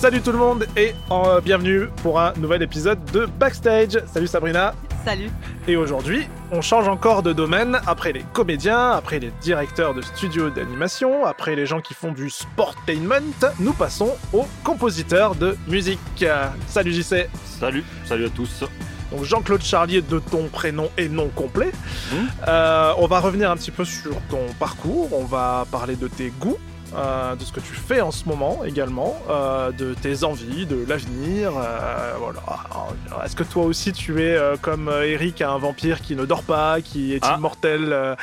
[0.00, 4.02] Salut tout le monde et euh, bienvenue pour un nouvel épisode de Backstage.
[4.06, 4.72] Salut Sabrina.
[5.04, 5.28] Salut.
[5.68, 7.78] Et aujourd'hui, on change encore de domaine.
[7.86, 12.30] Après les comédiens, après les directeurs de studios d'animation, après les gens qui font du
[12.30, 16.24] sportainment, nous passons aux compositeurs de musique.
[16.66, 17.28] Salut JC.
[17.44, 18.64] Salut, salut à tous.
[19.12, 21.72] Donc Jean-Claude Charlier de ton prénom et nom complet.
[22.10, 22.16] Mmh.
[22.48, 26.30] Euh, on va revenir un petit peu sur ton parcours, on va parler de tes
[26.30, 26.56] goûts,
[26.94, 30.84] euh, de ce que tu fais en ce moment également, euh, de tes envies, de
[30.88, 31.52] l'avenir.
[31.56, 33.24] euh, voilà.
[33.24, 36.42] Est-ce que toi aussi tu es euh, comme euh, Eric, un vampire qui ne dort
[36.42, 37.36] pas, qui est Ah.
[37.38, 38.16] immortel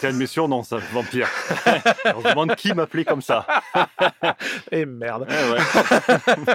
[0.00, 1.28] tient une mission, non, ça, vampire.
[2.16, 3.46] On se demande qui m'appelait comme ça.
[4.70, 5.26] Et merde.
[5.28, 6.54] Eh ouais.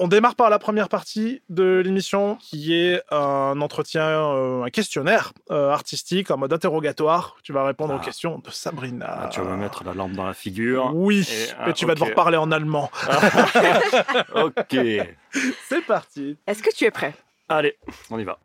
[0.00, 5.32] On démarre par la première partie de l'émission qui est un entretien, euh, un questionnaire
[5.52, 7.36] euh, artistique en mode interrogatoire.
[7.44, 8.04] Tu vas répondre aux Ah.
[8.04, 9.06] questions de Sabrina.
[9.26, 10.90] Ah, tu vas me mettre la lampe dans la figure.
[10.94, 12.90] Oui, Et, mais ah, tu vas devoir parler en allemand.
[14.34, 14.76] ok.
[15.68, 16.36] C'est parti.
[16.44, 17.14] Est-ce que tu es prêt?
[17.48, 17.78] Allez,
[18.10, 18.38] on y va.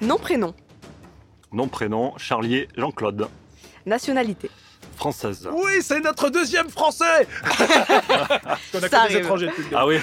[0.00, 0.54] Nom, prénom,
[1.52, 3.28] Nom, prénom, Charlier, Jean-Claude.
[3.84, 4.50] nationalité.
[5.02, 5.48] Française.
[5.52, 7.58] Oui, c'est notre deuxième français Parce
[8.70, 9.16] qu'on a Ça que des arrive.
[9.16, 9.76] étrangers depuis le début.
[9.76, 9.98] Ah oui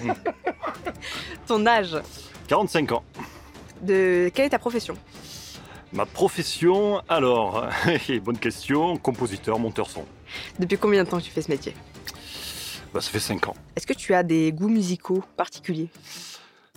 [1.48, 1.96] Ton âge.
[2.46, 3.02] 45 ans.
[3.82, 4.96] De quelle est ta profession
[5.92, 7.66] Ma profession, alors,
[8.22, 10.04] bonne question, compositeur, monteur son.
[10.60, 11.74] Depuis combien de temps tu fais ce métier
[12.92, 13.54] Bah, ça fait 5 ans.
[13.74, 15.88] Est-ce que tu as des goûts musicaux particuliers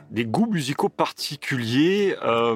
[0.10, 2.56] Des goûts musicaux particuliers, euh,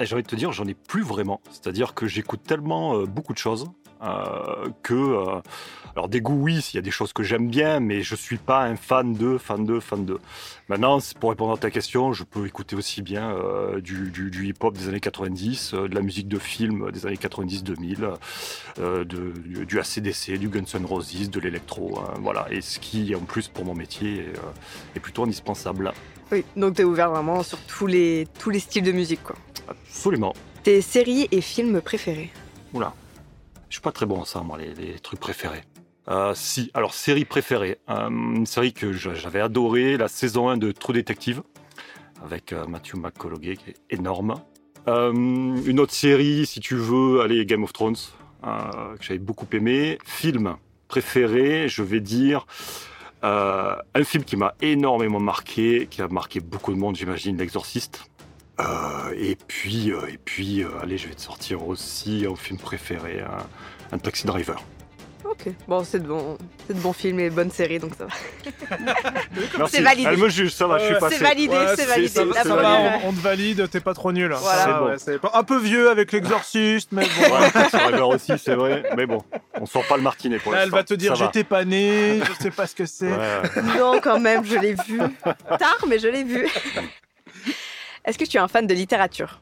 [0.00, 1.40] et j'ai envie de te dire, j'en ai plus vraiment.
[1.50, 3.70] C'est-à-dire que j'écoute tellement euh, beaucoup de choses
[4.04, 4.94] euh, que.
[4.94, 5.40] euh,
[5.96, 8.36] alors, des goûts, oui, il y a des choses que j'aime bien, mais je suis
[8.38, 10.18] pas un fan de, fan de, fan de.
[10.68, 14.48] Maintenant, pour répondre à ta question, je peux écouter aussi bien euh, du, du- du
[14.48, 18.10] hip-hop des années 90, euh, de la musique de film des années 90-2000,
[18.80, 21.96] euh, de- du, du ACDC, du Guns N' Roses, de l'électro.
[22.00, 22.46] hein, voilà.
[22.50, 25.92] Et ce qui, en plus, pour mon métier, est, est plutôt indispensable.
[26.32, 29.22] Oui, donc tu es ouvert vraiment sur tous les, tous les styles de musique.
[29.22, 29.36] quoi.
[29.68, 30.32] Absolument.
[30.64, 32.30] Tes séries et films préférés
[32.72, 32.92] Oula.
[33.74, 35.64] Je suis pas très bon en ça, moi, les, trucs préférés.
[36.06, 37.80] Euh, si, alors, série préférée.
[37.90, 41.42] Euh, une série que j'avais adorée, la saison 1 de True Detective,
[42.24, 44.36] avec euh, Matthew McConaughey, qui est énorme.
[44.86, 47.96] Euh, une autre série, si tu veux, allez, Game of Thrones,
[48.44, 49.98] que j'avais beaucoup aimé.
[50.04, 50.54] Film
[50.86, 52.46] préféré, je vais dire.
[53.24, 58.08] un film qui m'a énormément marqué, qui a marqué beaucoup de monde, j'imagine, L'Exorciste.
[58.60, 58.64] Euh,
[59.16, 63.20] et puis, euh, et puis euh, allez, je vais te sortir aussi un film préféré,
[63.20, 64.62] un, un Taxi Driver.
[65.24, 66.36] Ok, bon, c'est de bons
[66.68, 68.12] c'est de bons films et de bonnes séries, donc ça va.
[69.58, 69.76] Merci.
[69.76, 70.08] C'est validé.
[70.12, 71.16] Elle me juge, ça va, je suis passé.
[71.16, 72.08] C'est validé, Ouais, c'est c'est- validé.
[72.08, 72.88] ça va, La c'est Ça bonne va, validé.
[72.88, 73.00] humeur.
[73.04, 74.32] on, on te valide, t'es pas trop nul.
[74.32, 74.38] hein.
[74.40, 74.64] Voilà.
[74.64, 74.84] C'est bon.
[74.86, 77.34] ouais, c'est pas- un peu vieux avec l'exorciste, mais bon.
[77.34, 78.84] Ouais, Taxi Driver aussi, c'est vrai.
[78.96, 79.24] Mais bon,
[79.60, 80.76] on sort pas le martinet pour Là, elle l'instant.
[80.76, 81.26] va te dire Ça va.
[81.32, 83.10] j'étais pas né, je sais pas ce que c'est.
[83.10, 83.40] Ouais.
[83.78, 85.00] Non, quand même, je l'ai vu.
[85.58, 86.46] Tard, mais je l'ai vu.
[88.04, 89.40] Est-ce que tu es un fan de littérature?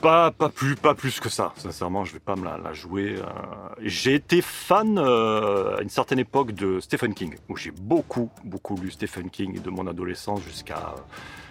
[0.00, 1.52] Pas, pas, plus, pas plus que ça.
[1.56, 3.16] Sincèrement, je vais pas me la, la jouer.
[3.18, 3.24] euh.
[3.82, 8.76] J'ai été fan euh, à une certaine époque de Stephen King, où j'ai beaucoup, beaucoup
[8.76, 10.94] lu Stephen King de mon adolescence jusqu'à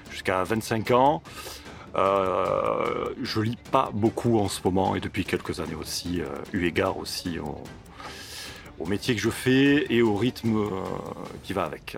[0.10, 1.22] jusqu'à 25 ans.
[1.96, 6.66] Euh, je lis pas beaucoup en ce moment et depuis quelques années aussi, euh, eu
[6.66, 7.64] égard aussi au,
[8.80, 10.68] au métier que je fais et au rythme
[11.44, 11.98] qui va avec.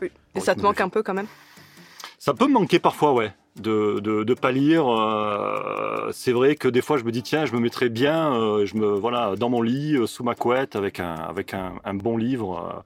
[0.00, 0.10] Oui.
[0.34, 1.26] Et ça te manque un peu quand même?
[2.18, 4.86] Ça peut me manquer parfois, ouais, de de, de pas lire.
[4.88, 8.66] euh, c'est vrai que des fois, je me dis tiens, je me mettrais bien, euh,
[8.66, 11.94] je me voilà dans mon lit, euh, sous ma couette, avec un avec un, un
[11.94, 12.84] bon livre.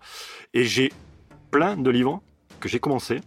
[0.54, 0.92] et j'ai
[1.50, 2.20] plein de livres
[2.60, 3.20] que j'ai commencé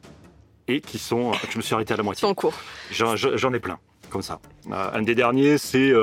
[0.67, 2.27] et qui sont je me suis arrêté à la moitié.
[2.27, 2.53] Ton cours.
[2.91, 4.39] J'en ai plein, comme ça.
[4.69, 5.93] Un des derniers, c'est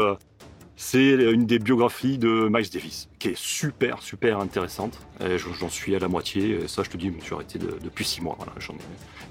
[0.77, 4.99] c'est une des biographies de Miles Davis, qui est super, super intéressante.
[5.37, 6.62] J'en suis à la moitié.
[6.65, 8.35] Et ça, je te dis, je me suis arrêté de- depuis six mois.
[8.37, 8.79] Voilà, j'en ai,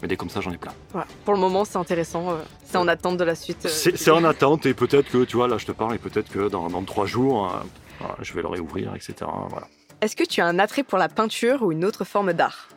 [0.02, 0.72] mais des comme ça, j'en ai plein.
[0.92, 1.06] Voilà.
[1.26, 2.32] Pour le moment, c'est intéressant.
[2.32, 3.66] euh, C'est en attente de la suite.
[3.66, 6.30] euh, C'est en attente et peut-être que, tu vois, là, je te parle et peut-être
[6.30, 7.58] que dans, dans trois jours, euh,
[8.00, 9.14] voilà, je vais le réouvrir, etc.
[9.50, 9.68] Voilà.
[10.02, 12.70] Est-ce que tu as un attrait pour la peinture ou une autre forme d'art?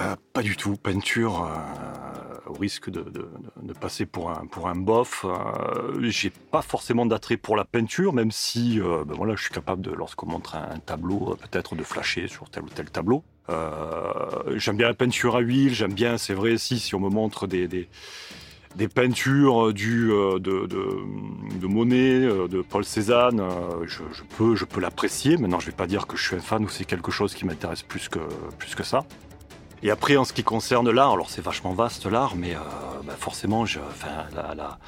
[0.00, 0.76] Euh, pas du tout.
[0.76, 5.24] Peinture, euh, au risque de, de- passer pour un, pour un bof.
[5.24, 9.52] Euh, J'ai pas forcément d'attrait pour la peinture, même si euh, ben voilà, je suis
[9.52, 13.22] capable, lorsqu'on montre un tableau, euh, peut-être de flasher sur tel ou tel tableau.
[13.50, 17.08] Euh, j'aime bien la peinture à huile, j'aime bien, c'est vrai, si, si on me
[17.08, 17.88] montre des, des,
[18.88, 23.42] peintures du, de, de, Monet, de Paul Cézanne,
[23.86, 24.02] je,
[24.36, 25.36] peux, je peux l'apprécier.
[25.36, 27.46] Maintenant, je vais pas dire que je suis un fan ou c'est quelque chose qui
[27.46, 28.20] m'intéresse plus que,
[28.58, 29.04] plus que ça.
[29.82, 32.58] Et après, en ce qui concerne l'art, alors c'est vachement vaste l'art, mais euh,
[33.04, 33.64] bah, forcément,
[34.34, 34.78] la, la,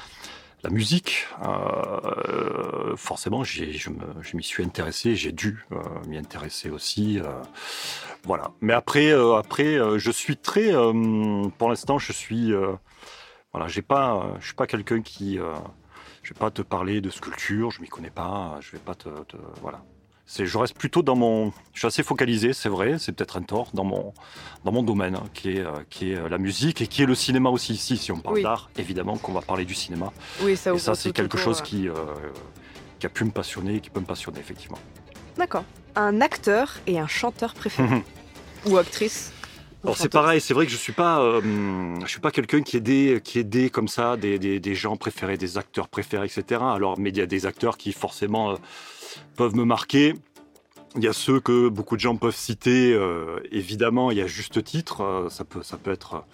[0.63, 5.77] la musique, euh, forcément, je m'y suis intéressé, j'ai dû euh,
[6.07, 7.19] m'y intéresser aussi.
[7.19, 7.23] euh,
[8.23, 8.51] voilà.
[8.61, 10.71] Mais après, après, je suis très,
[11.57, 12.51] pour l'instant, je suis,
[13.53, 15.37] voilà, j'ai pas, je suis pas quelqu'un qui,
[16.21, 19.09] je vais pas te parler de sculpture, je m'y connais pas, je vais pas te-
[19.61, 19.81] voilà.
[20.39, 23.69] Je reste plutôt dans mon, je suis assez focalisé, c'est vrai, c'est peut-être un tort,
[23.73, 24.13] dans mon,
[24.63, 27.05] dans mon domaine, hein, qui est, euh, qui est euh, la musique et qui est
[27.05, 27.73] le cinéma aussi.
[27.73, 28.43] Ici, si on parle Oui.
[28.43, 30.13] d'art, évidemment qu'on va parler du cinéma.
[30.41, 31.63] Oui, ça Et ça, c'est quelque chose euh.
[31.63, 31.93] qui, euh,
[32.99, 34.79] qui a pu me passionner, qui peut me passionner, effectivement.
[35.37, 35.65] D'accord.
[35.95, 38.03] Un acteur et un chanteur préféré
[38.65, 39.33] Ou actrice
[39.83, 41.41] Alors c'est pareil, c'est vrai que je suis pas, euh,
[42.03, 44.75] je suis pas quelqu'un qui est des, qui est des comme ça, des, des, des
[44.75, 46.61] gens préférés, des acteurs préférés, etc.
[46.63, 48.55] Alors, mais il y a des acteurs qui forcément euh,
[49.35, 50.13] peuvent me marquer.
[50.95, 54.27] Il y a ceux que beaucoup de gens peuvent citer, euh, évidemment, il y a
[54.27, 55.27] juste titre.
[55.29, 56.25] ça peut, ça peut être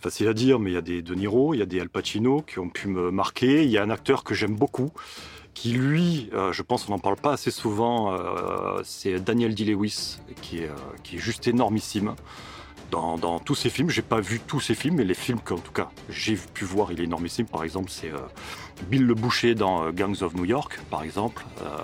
[0.00, 1.88] facile à dire, mais il y a des De Niro, il y a des Al
[1.88, 3.64] Pacino qui ont pu me marquer.
[3.64, 4.92] Il y a un acteur que j'aime beaucoup,
[5.54, 10.18] qui lui, euh, je pense qu'on n'en parle pas assez souvent, euh, c'est Daniel Day-Lewis,
[10.40, 12.14] qui est, euh, qui est juste énormissime
[12.90, 13.90] dans, tous ses films.
[13.90, 16.92] J'ai pas vu tous ses films, mais les films qu'en tout cas j'ai pu voir,
[16.92, 17.46] il est énormissime.
[17.46, 18.18] Par exemple, c'est euh,
[18.88, 21.44] Bill le Boucher dans euh, Gangs of New York, par exemple.
[21.62, 21.78] Euh,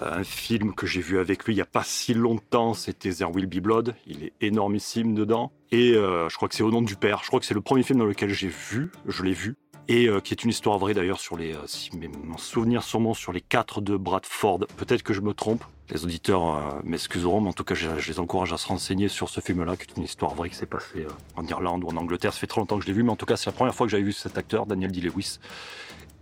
[0.00, 3.30] un film que j'ai vu avec lui il n'y a pas si longtemps, c'était There
[3.32, 3.94] Will Be Blood.
[4.08, 5.52] Il est énormissime dedans.
[5.70, 7.20] Et je crois que c'est Au nom du père.
[7.22, 9.54] Je crois que c'est le premier film dans lequel j'ai vu, je l'ai vu.
[9.88, 12.82] Et euh, qui est une histoire vraie d'ailleurs sur les, euh, si mes mon souvenir
[12.82, 14.60] sûrement sur les quatre de Bradford.
[14.76, 15.62] Peut-être que je me trompe.
[15.90, 19.28] Les auditeurs euh, m'excuseront, mais en tout cas, je, les encourage à se renseigner sur
[19.28, 22.32] ce film-là, qui est une histoire vraie qui s'est passée en Irlande ou en Angleterre.
[22.32, 23.74] Ça fait très longtemps que je l'ai vu, mais en tout cas, c'est la première
[23.74, 25.38] fois que j'avais vu cet acteur, Daniel Day-Lewis,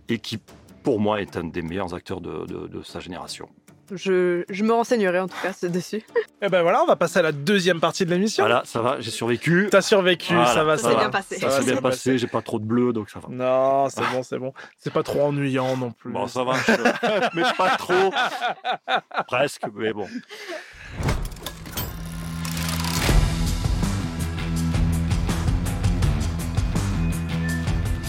[0.09, 0.39] et qui,
[0.83, 3.47] pour moi, est un des meilleurs acteurs de sa génération.
[3.91, 6.01] Je, je me renseignerai en tout cas c'est dessus.
[6.41, 8.43] Et ben voilà, on va passer à la deuxième partie de l'émission.
[8.43, 9.67] Voilà, ça va, j'ai survécu.
[9.69, 10.99] T'as survécu, Voilà, ça va, ça ça s'est va.
[11.01, 11.39] bien passé.
[11.39, 13.27] Ça s'est bien passé, j'ai pas trop de bleu, donc ça va.
[13.29, 14.53] Non, c'est bon, c'est bon.
[14.77, 16.11] C'est pas trop ennuyant non plus.
[16.11, 18.11] Bon, ça va, je- mais pas trop.
[19.27, 20.07] Presque, mais bon.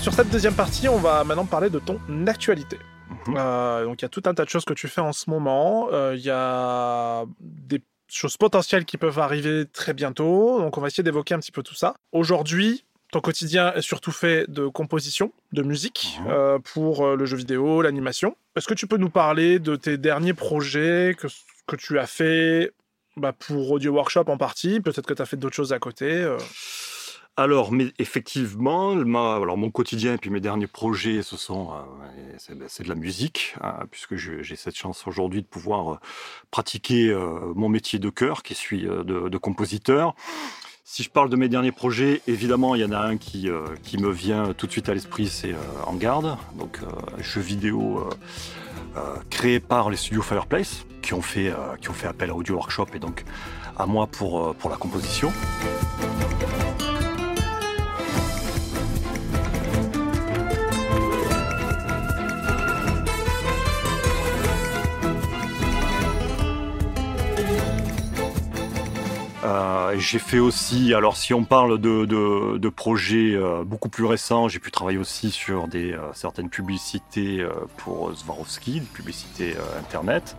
[0.00, 2.79] Sur cette deuxième partie, on va maintenant parler de ton actualité.
[3.26, 3.35] Mhm.
[3.38, 5.29] Euh, donc il y a tout un tas de choses que tu fais en ce
[5.31, 5.88] moment.
[5.93, 10.59] Euh, Il y a des choses potentielles qui peuvent arriver très bientôt.
[10.61, 11.94] Donc on va essayer d'évoquer un petit peu tout ça.
[12.12, 16.26] Aujourd'hui, ton quotidien est surtout fait de composition, de musique Mhm.
[16.31, 18.37] euh, pour le jeu vidéo, l'animation.
[18.56, 21.26] Est-ce que tu peux nous parler de tes derniers projets que,
[21.67, 22.73] que tu as fait
[23.17, 24.81] bah, pour Audio Workshop en partie?
[24.81, 26.25] Peut-être que tu as fait d'autres choses à côté.
[27.36, 32.36] Alors, effectivement, mon quotidien et puis mes derniers projets, ce sont, euh,
[32.69, 35.98] c'est de la musique, hein, puisque j'ai cette chance aujourd'hui de pouvoir euh,
[36.52, 40.14] pratiquer euh, mon métier de cœur, qui suis de, de compositeur.
[40.84, 44.10] Si je parle de mes derniers projets, évidemment, il y en a un qui, me
[44.10, 45.56] vient tout de suite à l'esprit, c'est
[45.87, 46.78] En Garde, donc
[47.19, 48.06] jeu vidéo
[49.30, 51.52] créé par les studios Fireplace, qui ont fait,
[52.04, 53.25] appel à Audio Workshop et donc
[53.76, 55.32] à moi pour la composition.
[70.04, 74.58] J'ai fait aussi, alors si on parle de, de, projets euh, beaucoup plus récents, j'ai
[74.58, 80.37] pu travailler aussi sur des, euh, certaines publicités euh, pour Swarovski, des publicités internet,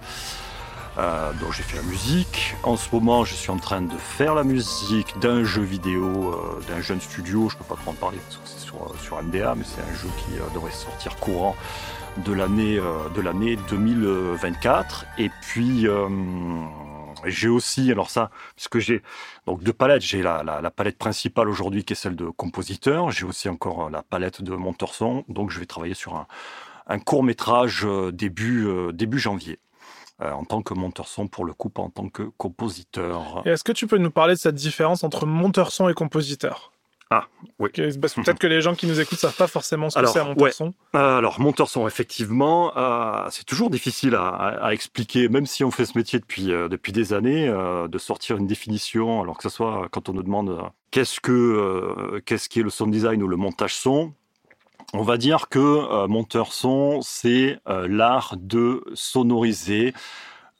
[0.95, 2.55] dont j'ai fait la musique.
[2.63, 6.79] En ce moment, je suis en train de faire la musique d'un jeu vidéo, d'un
[6.79, 9.65] jeune studio, je peux pas trop en parler parce que c'est sur, sur MDA, mais
[9.65, 11.55] c'est un jeu qui devrait sortir courant
[12.25, 12.79] de l'année
[13.13, 15.05] de l'année 2024.
[15.17, 15.85] Et puis
[17.27, 19.01] j'ai aussi, alors ça, puisque j'ai
[19.45, 23.25] donc deux palettes, j'ai la, la, palette principale aujourd'hui qui est celle de compositeur, j'ai
[23.25, 26.27] aussi encore euh, la palette de monteur son, donc je vais travailler sur un,
[26.87, 29.59] un court métrage euh, début euh, début janvier.
[30.21, 33.41] en tant que monteur son pour le coup, pas en tant que compositeur.
[33.45, 36.71] Est-ce que tu peux nous parler de cette différence entre monteur son et compositeur?
[37.11, 37.27] Ah,
[37.59, 37.69] oui.
[37.69, 40.05] Ok, Parce que peut-être que les gens qui nous écoutent savent pas forcément ce que
[40.07, 40.51] c'est un monteur ouais.
[40.51, 40.73] son.
[40.95, 45.63] Euh, Alors, monteur son, effectivement, euh, c'est toujours difficile à, à- à expliquer, même si
[45.63, 49.37] on fait ce métier depuis, euh, depuis des années, euh, de sortir une définition, alors
[49.37, 50.59] que ce soit quand on nous demande
[50.91, 54.13] qu'est-ce que qu'est-ce qui est le sound design ou le montage son.
[54.93, 59.93] On va dire que monteur son, c'est l'art de sonoriser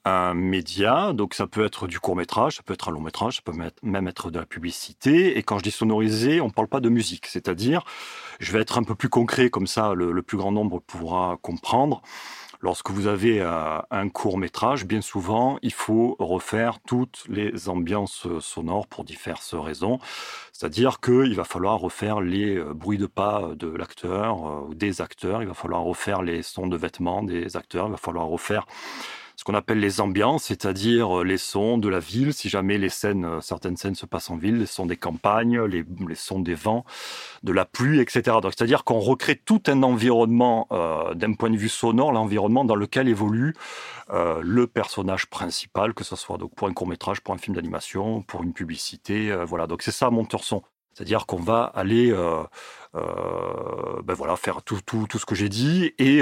[0.05, 1.13] un média.
[1.13, 3.57] Donc ça peut être du court métrage, ça peut être un long métrage, ça peut
[3.81, 5.38] même être de la publicité.
[5.38, 7.25] Et quand je dis sonoriser, on ne parle pas de musique.
[7.25, 7.83] C'est-à-dire,
[8.39, 12.01] je vais être un peu plus concret, comme ça le, plus grand nombre pourra comprendre.
[12.62, 18.88] lorsque vous avez un court métrage, bien souvent, il faut refaire toutes les ambiances sonores
[18.88, 20.00] pour diverses raisons.
[20.51, 25.47] C'est-à-dire qu'il va falloir refaire les bruits de pas de l'acteur ou des acteurs, il
[25.47, 28.65] va falloir refaire les sons de vêtements des acteurs, il va falloir refaire
[29.45, 33.25] qu'on appelle les ambiances, c'est-à-dire euh, les sons de la ville, si jamais les scènes,
[33.25, 35.85] euh, certaines scènes se passent en ville, les sons des campagnes, les,
[36.15, 36.83] sons des vents,
[37.43, 38.37] de la pluie, etc.
[38.41, 42.75] Donc, c'est-à-dire qu'on recrée tout un environnement euh, d'un point de vue sonore, l'environnement dans
[42.75, 43.53] lequel évolue
[44.11, 48.21] le personnage principal, que ce soit donc pour un court métrage, pour un film d'animation,
[48.21, 49.65] pour une publicité, voilà.
[49.65, 50.61] Donc c'est ça monteur son.
[50.93, 52.13] C'est-à-dire qu'on va aller,
[52.93, 56.21] ben voilà, faire tout, tout, tout ce que j'ai dit et,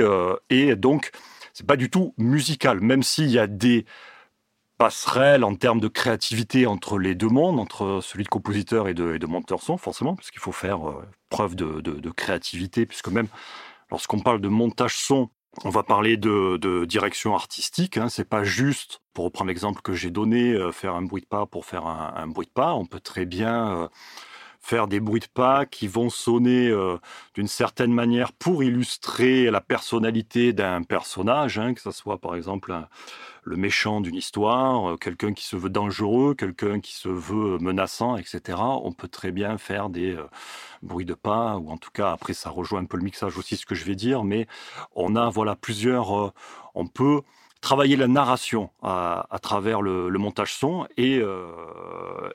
[0.49, 1.11] et donc
[1.53, 3.86] c'est pas du tout musical, même s'il y a des
[4.77, 9.25] passerelles en termes de créativité entre les deux mondes, entre celui de compositeur et de,
[9.25, 13.27] monteur son, forcément, parce qu'il faut faire euh, preuve de, créativité, puisque même
[13.91, 15.29] lorsqu'on parle de montage son,
[15.63, 17.98] on va parler de, direction artistique.
[17.98, 21.27] Hein, c'est pas juste, pour reprendre l'exemple que j'ai donné, euh, faire un bruit de
[21.27, 22.74] pas pour faire un, bruit de pas.
[22.74, 23.88] On peut très bien euh,
[24.63, 26.98] faire des bruits de pas qui vont sonner euh,
[27.36, 32.74] d'une certaine manière pour illustrer la personnalité d'un personnage, hein, que ce soit par exemple
[33.43, 38.15] le méchant d'une histoire, euh, quelqu'un qui se veut dangereux, quelqu'un qui se veut menaçant,
[38.15, 38.58] etc.
[38.58, 40.24] On peut très bien faire des euh,
[40.82, 43.58] bruits de pas, ou en tout cas après ça rejoint un peu le mixage aussi
[43.58, 44.48] ce que je vais dire, mais
[44.96, 46.34] on a voilà plusieurs,
[46.74, 47.22] on peut
[47.63, 51.48] travailler la narration à, travers le, montage son et, euh,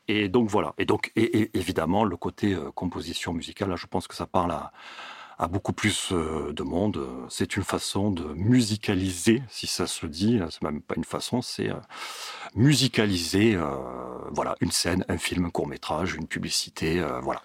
[0.09, 0.75] et donc voilà.
[0.79, 4.53] Et donc et, évidemment le côté euh, composition musicale là je pense que ça parle
[4.53, 7.07] à, beaucoup plus euh, de monde.
[7.29, 11.71] C'est une façon de musicaliser si ça se dit c'est même pas une façon c'est
[12.55, 13.57] musicaliser
[14.31, 17.43] voilà une scène un film un court métrage une publicité voilà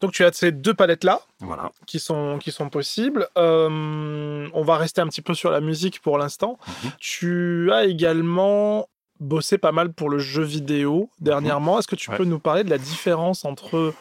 [0.00, 1.72] donc tu as ces deux palettes-là voilà.
[1.86, 3.28] qui, sont, qui sont possibles.
[3.36, 6.58] Euh, on va rester un petit peu sur la musique pour l'instant.
[6.66, 6.90] Mhm.
[6.98, 8.88] Tu as également
[9.20, 11.78] bossé pas mal pour le jeu vidéo dernièrement.
[11.78, 13.92] Est-ce que tu peux nous parler de la différence entre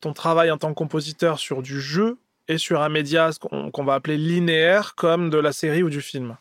[0.00, 2.18] ton travail en tant que compositeur sur du jeu
[2.48, 3.30] et sur un média
[3.72, 6.36] qu'on va appeler linéaire comme de la série ou du film?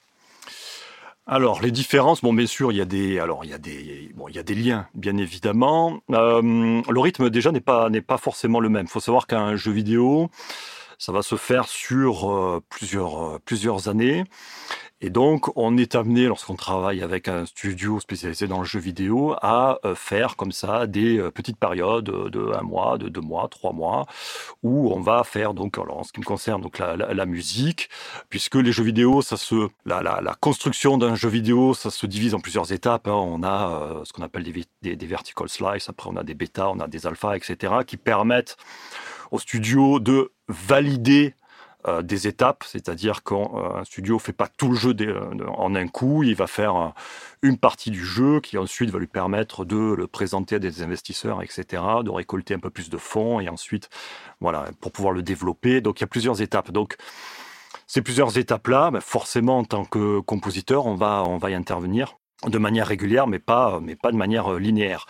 [1.27, 4.11] Alors les différences, bon bien sûr il y a des, alors il y a des,
[4.13, 5.99] bon il y a des liens bien évidemment.
[6.11, 8.85] Euh, le rythme déjà n'est pas n'est pas forcément le même.
[8.85, 10.29] Il faut savoir qu'un jeu vidéo,
[10.99, 14.23] ça va se faire sur euh, plusieurs euh, plusieurs années.
[15.01, 19.35] Et donc, on est amené, lorsqu'on travaille avec un studio spécialisé dans le jeu vidéo,
[19.41, 23.49] à euh, faire comme ça des euh, petites périodes de un mois, de deux mois,
[23.49, 24.05] trois mois,
[24.63, 27.89] où on va faire donc, alors en ce qui me concerne, donc la, musique,
[28.29, 32.39] puisque les jeux vidéo, ça se, la, construction d'un jeu vidéo, ça se divise en
[32.39, 33.09] plusieurs étapes.
[33.09, 33.13] Hein.
[33.13, 34.43] On a euh, ce qu'on appelle
[34.81, 37.97] des, des, vertical slices, après on a des bêtas, on a des alphas, etc., qui
[37.97, 38.55] permettent
[39.31, 41.33] au studio de valider
[41.87, 45.87] euh, des étapes, c'est-à-dire qu'un euh, studio fait pas tout le jeu euh, en un
[45.87, 46.93] coup, il va faire
[47.43, 51.43] une partie du jeu qui ensuite va lui permettre de le présenter à des investisseurs,
[51.43, 53.89] etc., de récolter un peu plus de fonds et ensuite,
[54.41, 55.79] voilà, pour pouvoir le développer.
[55.81, 56.71] Donc il y a plusieurs étapes.
[56.71, 56.95] Donc
[57.85, 62.17] ces plusieurs étapes-là, ben, forcément en tant que compositeur, on va, on va y intervenir
[62.47, 65.05] de manière régulière, mais pas, mais pas de manière linéaire.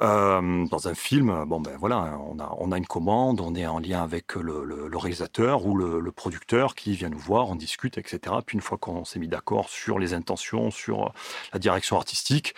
[0.00, 2.18] Euh, dans un film, bon ben voilà,
[2.58, 6.94] on a, une commande, on est en lien avec le, réalisateur ou le, producteur qui
[6.94, 8.34] vient nous voir, on discute, etc.
[8.44, 11.12] Puis une fois qu'on s'est mis d'accord sur les intentions, sur
[11.52, 12.54] la direction artistique,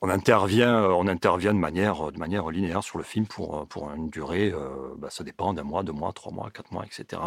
[0.00, 3.66] on intervient, on intervient de manière, de manière linéaire sur le film pour,
[3.96, 4.68] une durée, euh,
[4.98, 7.22] bah, ça dépend d'un mois, deux mois, trois mois, quatre mois, etc.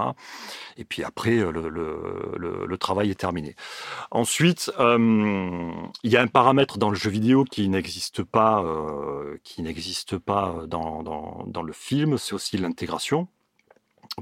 [0.78, 3.56] Et puis après, le, travail est terminé.
[4.10, 5.72] Ensuite, euh,
[6.04, 10.18] il y a un paramètre dans le jeu vidéo qui n'existe pas, euh, qui n'existe
[10.18, 13.28] pas dans, dans, le film, c'est aussi l'intégration.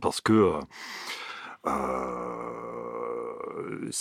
[0.01, 0.59] Parce que euh,
[1.65, 1.71] euh,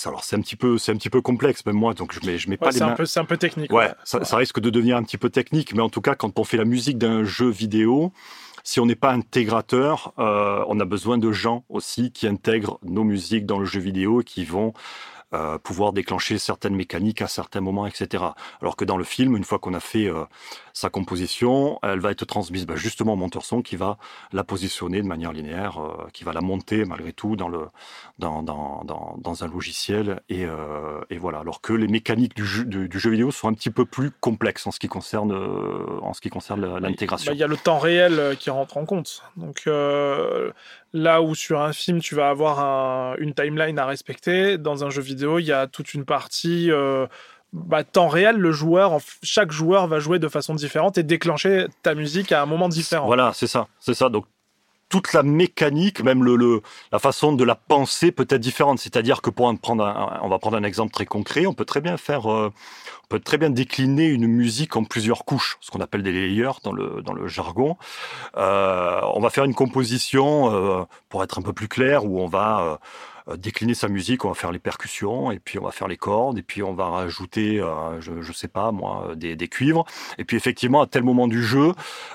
[0.05, 2.39] alors c'est un petit peu c'est un petit peu complexe même moi donc je mets
[2.39, 2.95] je mets pas les mains.
[3.05, 5.81] c'est un peu technique ouais, Ça, ça, risque de devenir un petit peu technique mais
[5.81, 8.13] en tout cas quand on fait la musique d'un jeu vidéo
[8.65, 13.03] si on n'est pas intégrateur euh, on a besoin de gens aussi qui intègrent nos
[13.03, 14.75] musiques dans le jeu vidéo qui vont
[15.35, 18.25] euh, pouvoir déclencher certaines mécaniques à certains moments, etc.
[18.63, 20.25] Alors que dans le film, une fois qu'on a fait euh,
[20.73, 23.99] sa composition, elle va être transmise bah, justement au monteur son qui va
[24.33, 27.67] la positionner de manière linéaire, euh, qui va la monter malgré tout dans, le,
[28.19, 30.23] dans, dans, dans, dans un logiciel.
[30.31, 30.47] Et,
[31.11, 31.41] et, voilà.
[31.41, 34.67] Alors que les mécaniques du jeu, du, jeu, vidéo sont un petit peu plus complexes
[34.67, 35.33] en ce qui concerne,
[36.03, 37.31] en ce qui concerne l'intégration.
[37.33, 39.23] Bah, il y a le temps réel qui rentre en compte.
[39.37, 39.69] Donc
[40.93, 45.03] Là où sur un film, tu vas avoir une timeline à respecter, dans un jeu
[45.03, 47.07] vidéo, il y a toute une partie euh,
[47.53, 48.37] bah, temps réel.
[48.37, 52.47] Le joueur, chaque joueur va jouer de façon différente et déclencher ta musique à un
[52.47, 53.07] moment différent.
[53.07, 54.09] Voilà, c'est ça, c'est ça.
[54.09, 54.25] Donc
[54.89, 58.79] toute la mécanique, même le, le, la façon de la penser peut être différente.
[58.79, 61.81] C'est-à-dire que pour prendre un, on va prendre un exemple très concret, on peut très
[61.81, 62.51] bien faire, euh,
[63.05, 66.59] on peut très bien décliner une musique en plusieurs couches, ce qu'on appelle des layers
[66.63, 67.77] dans le dans le jargon.
[68.37, 72.27] Euh, on va faire une composition euh, pour être un peu plus clair où on
[72.27, 72.81] va
[73.29, 75.99] euh, décliner sa musique, on va faire les percussions, et puis on va faire les
[75.99, 77.63] cordes, et puis on va rajouter,
[78.01, 79.85] je, je sais pas moi, des, des cuivres.
[80.17, 81.75] Et puis effectivement, à tel moment du jeu,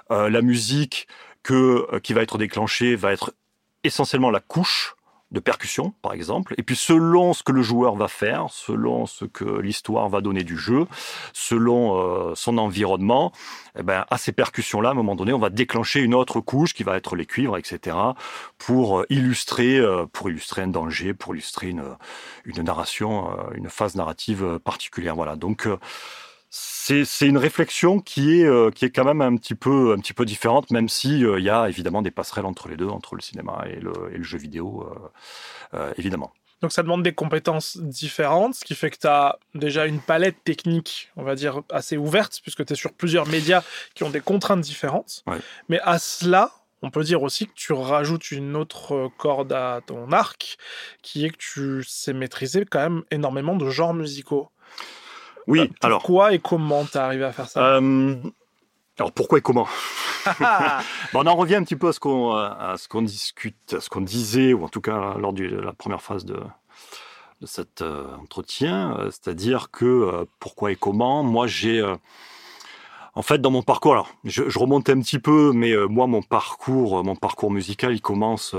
[0.10, 1.08] la musique
[1.43, 3.33] que, euh, qui va être déclenché va être
[3.83, 4.95] essentiellement la couche
[5.31, 6.53] de percussion, par exemple.
[6.59, 10.43] Et puis, selon ce que le joueur va faire, selon ce que l'histoire va donner
[10.43, 10.85] du jeu,
[11.33, 13.31] selon euh, son environnement,
[13.77, 16.75] eh ben, à ces percussions-là, à un moment donné, on va déclencher une autre couche
[16.75, 17.97] qui va être les cuivres, etc.,
[18.59, 19.81] pour euh, illustrer,
[20.12, 21.83] pour illustrer un danger, pour illustrer une,
[22.45, 25.15] une narration, une phase narrative particulière.
[25.15, 25.35] Voilà.
[25.35, 25.67] Donc,
[26.55, 30.13] c'est une réflexion qui est euh, qui est quand même un petit peu un petit
[30.13, 33.15] peu différente, même si euh, il y a évidemment des passerelles entre les deux, entre
[33.15, 34.88] le cinéma et le, et le jeu vidéo,
[35.74, 36.31] euh, évidemment.
[36.62, 40.43] Donc ça demande des compétences différentes, ce qui fait que tu as déjà une palette
[40.43, 43.63] technique, on va dire, assez ouverte, puisque tu es sur plusieurs médias
[43.95, 45.25] qui ont des contraintes différentes.
[45.69, 46.51] Mais à cela,
[46.83, 50.57] on peut dire aussi que tu rajoutes une autre corde à ton arc,
[51.01, 54.50] qui est que tu sais maîtriser quand même énormément de genres musicaux.
[55.47, 56.00] Oui, euh, alors.
[56.00, 57.75] Pourquoi et comment t'es arrivé à faire ça?
[57.75, 58.15] Euh,
[58.97, 59.67] Alors pourquoi et comment?
[61.13, 63.89] On en revient un petit peu à ce qu'on à ce qu'on discute, à ce
[63.89, 66.39] qu'on disait, ou en tout cas lors de la première phase de,
[67.41, 71.23] de cet euh, entretien, c'est-à-dire que pourquoi et comment?
[71.23, 71.83] Moi, j'ai
[73.15, 76.23] en fait, dans mon parcours, alors je, je remonte un petit peu, mais moi, mon
[76.23, 78.55] parcours, mon parcours musical, il commence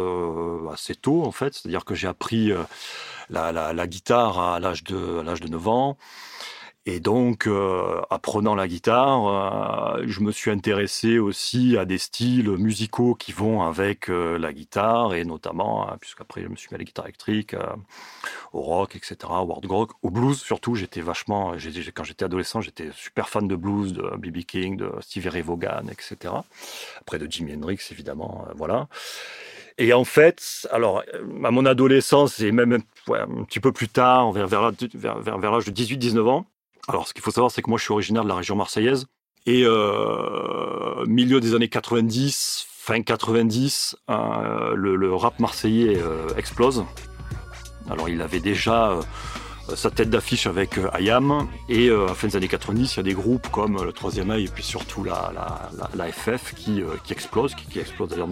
[0.72, 1.54] assez tôt, en fait.
[1.54, 2.52] C'est-à-dire que j'ai appris
[3.30, 5.96] la, la, la, guitare à l'âge de, à l'âge de 9 ans.
[6.86, 12.50] Et donc, euh, apprenant la guitare, euh, je me suis intéressé aussi à des styles
[12.50, 16.74] musicaux qui vont avec euh, la guitare, et notamment, hein, puisqu'après je me suis mis
[16.74, 17.56] à la guitare électrique,
[18.52, 20.74] au rock, etc., au world rock, au blues surtout.
[20.74, 21.54] J'étais vachement,
[21.94, 24.44] quand j'étais adolescent, j'étais super fan de blues, de B.B.
[24.44, 26.34] King, de Stevie Ray Vaughan, etc.
[27.00, 28.88] Après de Jimi Hendrix, évidemment, voilà.
[29.78, 31.02] Et en fait, alors,
[31.44, 35.64] à mon adolescence et même un petit peu plus tard, vers, vers, vers, vers l'âge
[35.64, 36.46] de 18-19 ans,
[36.88, 39.06] alors, ce qu'il faut savoir, c'est que moi, je suis originaire de la région marseillaise.
[39.46, 46.84] Et euh, milieu des années 90, fin 90, euh, le, rap marseillais euh, explose.
[47.90, 48.98] Alors, il avait déjà
[49.74, 51.48] sa tête d'affiche avec Ayam.
[51.68, 54.44] Et à fin des années 90, il y a des groupes comme le Troisième œil
[54.44, 55.32] et puis surtout la,
[56.10, 58.28] FF qui, explose, qui, explose d'ailleurs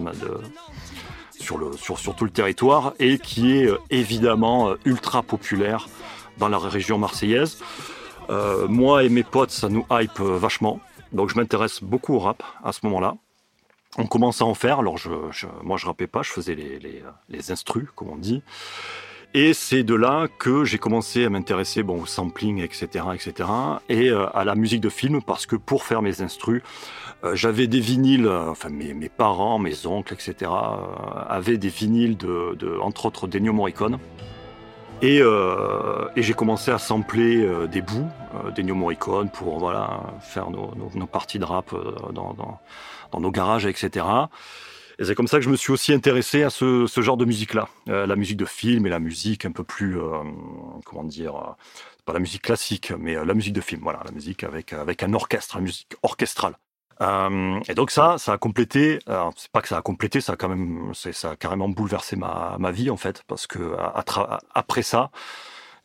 [1.39, 5.87] sur tout le territoire et qui est évidemment ultra populaire
[6.39, 7.59] dans la région marseillaise.
[8.29, 10.79] Euh, moi et mes potes, ça nous hype euh, vachement.
[11.11, 13.15] Donc je m'intéresse beaucoup au rap à ce moment-là.
[13.97, 14.79] On commence à en faire.
[14.79, 15.09] Alors je,
[15.61, 16.79] moi je rappais pas, je faisais les,
[17.29, 18.41] les, instrus, comme on dit.
[19.35, 23.49] Et c'est de là que j'ai commencé à m'intéresser au sampling, etc., etc.,
[23.89, 26.61] et euh, à la musique de film, parce que pour faire mes instrus,
[27.33, 30.51] j'avais des vinyles, enfin mes, parents, mes oncles, etc.,
[31.29, 33.97] avaient des vinyles de, de, entre autres, d'Ennio Morricone.
[35.03, 40.01] Et, euh, et j'ai commencé à sampler euh, des bouts euh, d'Ennio Morricone pour voilà,
[40.21, 42.61] faire nos, nos, nos parties de rap euh, dans, dans,
[43.11, 44.05] dans, nos garages, etc.
[44.99, 47.25] Et c'est comme ça que je me suis aussi intéressé à ce, ce genre de
[47.25, 50.23] musique-là, euh, la musique de film et la musique un peu plus, euh,
[50.85, 51.55] comment dire,
[52.05, 55.13] pas la musique classique, mais la musique de film, voilà, la musique avec, avec un
[55.13, 56.55] orchestre, la musique orchestrale.
[57.01, 58.99] Euh, et donc ça, ça a complété.
[59.35, 62.71] C'est pas que ça a complété, ça a quand même, ça a carrément bouleversé ma,
[62.71, 63.75] vie en fait, parce que
[64.53, 65.11] après ça,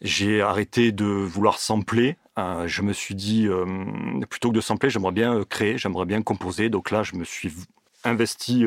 [0.00, 2.16] j'ai arrêté de vouloir sampler.
[2.38, 3.64] Euh, je me suis dit, euh,
[4.30, 6.68] plutôt que de sampler, j'aimerais bien créer, j'aimerais bien composer.
[6.68, 7.52] Donc là, je me suis
[8.04, 8.64] investi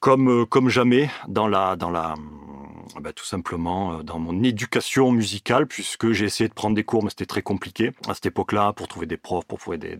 [0.00, 2.14] comme comme jamais dans la dans la
[2.98, 7.04] bah, tout simplement euh, dans mon éducation musicale, puisque j'ai essayé de prendre des cours,
[7.04, 9.98] mais c'était très compliqué à cette époque-là pour trouver des profs, pour trouver des,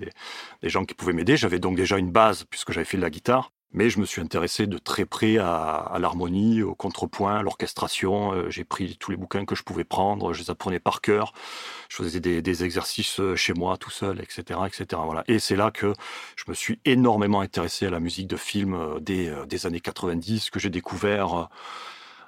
[0.62, 1.36] gens qui pouvaient m'aider.
[1.36, 3.52] J'avais donc déjà une base, puisque j'avais fait de la guitare.
[3.72, 8.32] Mais je me suis intéressé de très près à, l'harmonie, au contrepoint, à l'orchestration.
[8.32, 11.32] Euh, j'ai pris tous les bouquins que je pouvais prendre, je les apprenais par cœur.
[11.88, 15.00] Je faisais des, des exercices euh, chez moi, tout seul, etc., etc.
[15.04, 15.22] Voilà.
[15.28, 15.92] Et c'est là que
[16.34, 20.58] je me suis énormément intéressé à la musique de film des, des années 90, que
[20.58, 21.48] j'ai découvert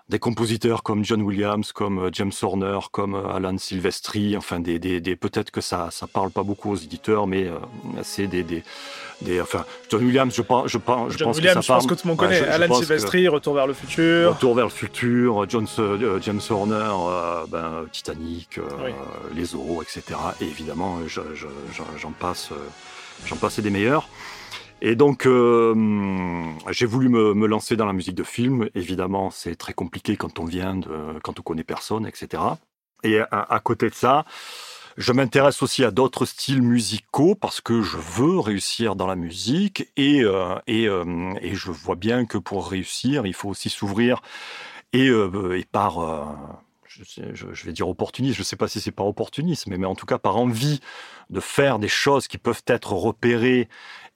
[0.09, 4.79] des compositeurs comme John Williams, comme euh, James Horner, comme euh, Alan Silvestri, enfin des,
[4.79, 7.59] des, des peut-être que ça ça parle pas beaucoup aux éditeurs, mais euh,
[8.03, 8.62] c'est des, des,
[9.23, 11.87] des, enfin John Williams, je pense je pense John pense Williams, que ça je pense
[11.87, 12.41] que tout le monde connaît.
[12.41, 14.35] Ouais, je, Alan je Silvestri, Retour vers le futur.
[14.35, 18.91] Retour vers le futur, John, euh, James Horner, euh, ben, Titanic, euh, oui.
[19.35, 20.03] Les Zorro, etc.
[20.41, 22.51] Et évidemment, j'en passe,
[23.27, 24.09] j'en passe des meilleurs.
[24.85, 28.68] Et donc, euh, j'ai voulu me, lancer dans la musique de film.
[28.75, 30.81] Évidemment, c'est très compliqué quand on vient
[31.23, 32.42] quand on connaît personne, etc.
[33.05, 34.25] Et à, côté de ça,
[34.97, 39.88] je m'intéresse aussi à d'autres styles musicaux parce que je veux réussir dans la musique
[39.97, 44.21] et, euh, et, euh, et, je vois bien que pour réussir, il faut aussi s'ouvrir
[44.92, 46.01] et, et par
[47.33, 50.07] je, vais dire opportuniste, je ne sais pas si c'est par opportunisme, mais en tout
[50.07, 50.81] cas par envie
[51.31, 53.68] de faire des choses qui peuvent être repérées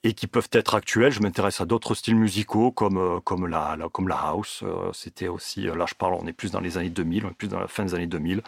[0.07, 1.11] et qui peuvent être actuelles.
[1.11, 4.63] Je m'intéresse à d'autres styles musicaux comme euh, comme la, comme la house.
[4.63, 7.31] Euh, c'était aussi euh, là je parle, on est plus dans les années 2000, on
[7.31, 8.43] est plus dans la fin des années 2000.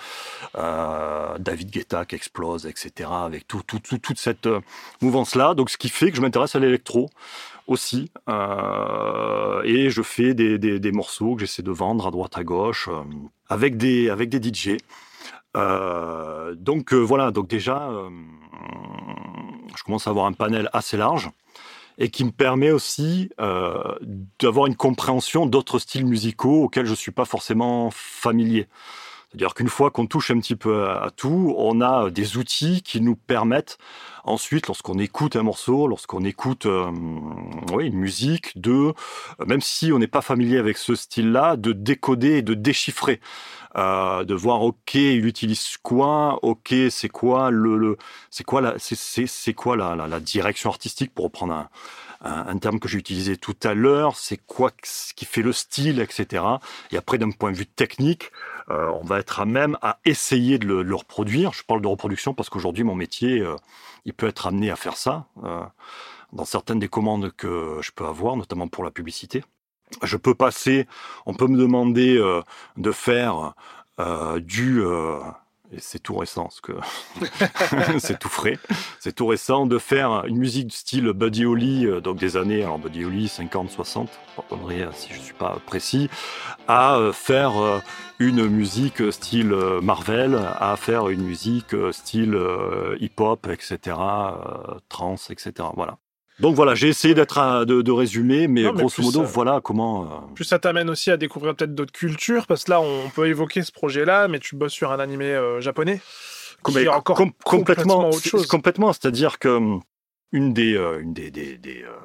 [0.56, 3.10] Euh, David Guetta qui explose, etc.
[3.12, 4.48] Avec tout, tout, tout toute cette
[5.02, 5.54] mouvance là.
[5.54, 7.10] Donc ce qui fait que je m'intéresse à l'électro
[7.66, 12.44] aussi et je fais des, des, des morceaux que j'essaie de vendre à droite à
[12.44, 12.88] gauche
[13.48, 14.76] avec des avec des DJ.
[15.54, 17.90] Donc voilà, donc déjà
[19.76, 21.30] je commence à avoir un panel assez large
[21.98, 23.96] et qui me permet aussi euh,
[24.38, 28.68] d'avoir une compréhension d'autres styles musicaux auxquels je suis pas forcément familier.
[29.28, 33.00] C'est-à-dire qu'une fois qu'on touche un petit peu à, tout, on a des outils qui
[33.02, 33.76] nous permettent
[34.24, 36.90] ensuite, lorsqu'on écoute un morceau, lorsqu'on écoute euh,
[37.72, 38.94] oui, une musique, de,
[39.46, 43.20] même si on n'est pas familier avec ce style-là, de décoder de déchiffrer.
[43.76, 47.98] Euh, de voir ok il utilise quoi ok c'est quoi le, le
[48.30, 51.68] c'est quoi la c'est c'est quoi la, la, la, direction artistique pour reprendre un,
[52.20, 56.00] un, terme que j'ai utilisé tout à l'heure c'est quoi ce qui fait le style
[56.00, 56.44] etc
[56.90, 58.32] et après d'un point de vue technique
[58.70, 61.52] euh, on va être à même à essayer de le, reproduire.
[61.52, 63.56] Je parle de reproduction parce qu'aujourd'hui mon métier euh,
[64.04, 65.62] il peut être amené à faire ça euh,
[66.32, 69.42] dans certaines des commandes que je peux avoir notamment pour la publicité.
[70.02, 70.86] Je peux passer,
[71.24, 72.22] on peut me demander
[72.76, 73.54] de faire
[74.36, 74.82] du...
[75.70, 76.72] Et c'est tout récent, ce que
[77.98, 78.58] c'est tout frais.
[79.00, 82.62] C'est tout récent de faire une musique du style Buddy Holly, euh, donc des années,
[82.62, 86.08] alors Buddy Holly 50, 60, pardonnerai si je suis pas précis,
[86.68, 87.80] à euh, faire euh,
[88.18, 92.36] une musique style Marvel, à faire une musique style
[92.98, 93.96] hip-hop, etc.,
[94.88, 95.68] trance, etc.
[95.76, 95.98] Voilà.
[96.40, 99.60] Donc voilà, j'ai essayé d'être de, de, résumer, mais, non, mais grosso modo, ça, voilà
[99.62, 100.04] comment.
[100.04, 100.34] Euh...
[100.34, 103.62] Plus ça t'amène aussi à découvrir peut-être d'autres cultures, parce que là, on peut évoquer
[103.62, 106.00] ce projet-là, mais tu bosses sur un animé euh, japonais.
[106.62, 108.46] Comme, qui est encore com complètement, autre chose.
[108.46, 109.80] Complètement, c'est-à-dire que hum,
[110.32, 111.96] une des, euh, une des, des, des, euh,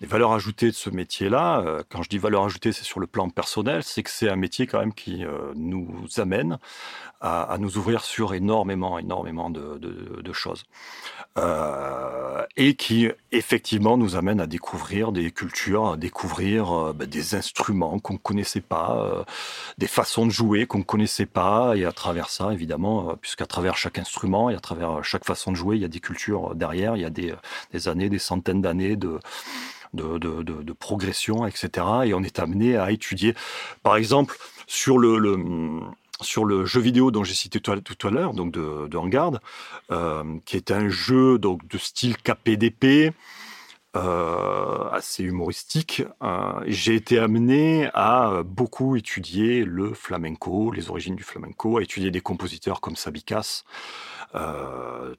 [0.00, 3.06] des valeurs ajoutées de ce métier-là, euh, quand je dis valeur ajoutée, c'est sur le
[3.06, 6.58] plan personnel, c'est que c'est un métier quand même qui euh, nous amène
[7.20, 10.62] à, nous ouvrir sur énormément, énormément de, choses.
[11.36, 17.98] Euh, et qui effectivement nous amène à découvrir des cultures, à découvrir bah, des instruments
[17.98, 19.24] qu'on ne connaissait pas,
[19.78, 23.76] des façons de jouer qu'on ne connaissait pas, et à travers ça, évidemment, puisqu'à travers
[23.76, 26.94] chaque instrument et à travers chaque façon de jouer, il y a des cultures derrière,
[26.94, 29.18] il y a des années, des centaines d'années de
[29.94, 31.86] de, progression, etc.
[32.04, 33.34] Et on est amené à étudier,
[33.82, 35.80] par exemple, sur le,
[36.20, 39.40] sur le jeu vidéo dont j'ai cité tout à, l'heure, donc de, de Vanguard,
[39.90, 43.12] euh, qui est un jeu donc de style KPDP,
[43.96, 46.02] euh, assez humoristique.
[46.22, 52.10] Euh, j'ai été amené à beaucoup étudier le flamenco, les origines du flamenco, à étudier
[52.10, 53.64] des compositeurs comme Sabikas,
[54.34, 55.14] euh,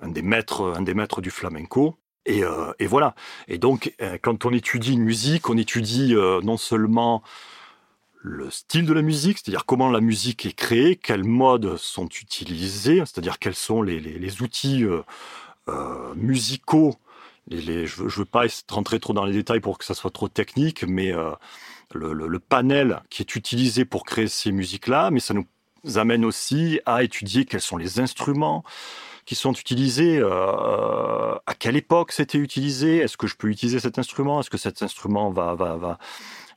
[0.00, 1.96] un des maîtres, un des maîtres du flamenco.
[2.26, 3.14] Et, euh, et, voilà.
[3.48, 7.22] Et donc, euh, quand on étudie une musique, on étudie euh, non seulement
[8.22, 13.00] le style de la musique, c'est-à-dire comment la musique est créée, quels modes sont utilisés,
[13.00, 14.86] c'est-à-dire quels sont les, outils
[16.16, 16.94] musicaux.
[17.50, 20.84] Je ne veux, pas rentrer trop dans les détails pour que ça soit trop technique,
[20.84, 21.12] mais
[21.92, 27.02] le, panel qui est utilisé pour créer ces musiques-là, mais ça nous amène aussi à
[27.02, 28.64] étudier quels sont les instruments,
[29.26, 33.98] qui sont utilisés, euh, à quelle époque c'était utilisé, est-ce que je peux utiliser cet
[33.98, 35.98] instrument, est-ce que cet instrument va, va, va,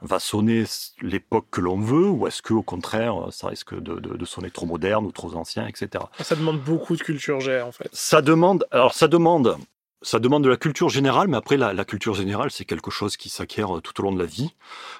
[0.01, 0.63] va sonner
[1.01, 4.51] l'époque que l'on veut, ou est-ce que au contraire, ça risque de, de, de, sonner
[4.51, 6.03] trop moderne ou trop ancien, etc.
[6.19, 7.89] Ça demande beaucoup de culture G, en fait.
[7.93, 9.57] Ça demande, alors ça demande,
[10.01, 13.15] ça demande de la culture générale, mais après la, la culture générale, c'est quelque chose
[13.15, 14.53] qui s'acquiert tout au long de la vie.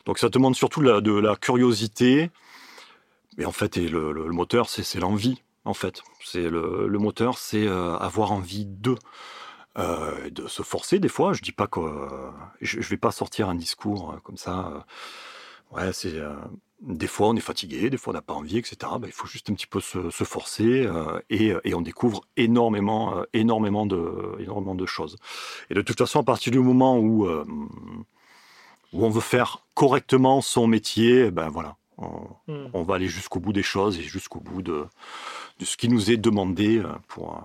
[0.06, 2.32] Donc ça demande surtout la, de la curiosité,
[3.38, 6.01] mais en fait, et le, le, le moteur, c'est l'envie en fait.
[6.23, 8.95] C'est le, le, moteur, c'est euh, avoir envie de.
[9.77, 11.34] Euh, de se forcer des fois.
[11.34, 14.88] Je dis pas que euh, je, je, vais pas sortir un discours euh, comme ça.
[15.71, 16.15] Ouais, c'est
[16.82, 18.77] des fois on est fatigué, des fois on n'a pas envie, etc.
[18.99, 20.89] Ben, il faut juste un petit peu se, se forcer
[21.30, 25.17] et, et, on découvre énormément, énormément de, énormément de choses.
[25.69, 27.27] Et de toute façon, à partir du moment où
[28.93, 32.69] où on veut faire correctement son métier, ben voilà, on, mm.
[32.73, 34.86] on va aller jusqu'au bout des choses et jusqu'au bout de,
[35.60, 37.43] de ce qui nous est demandé pour,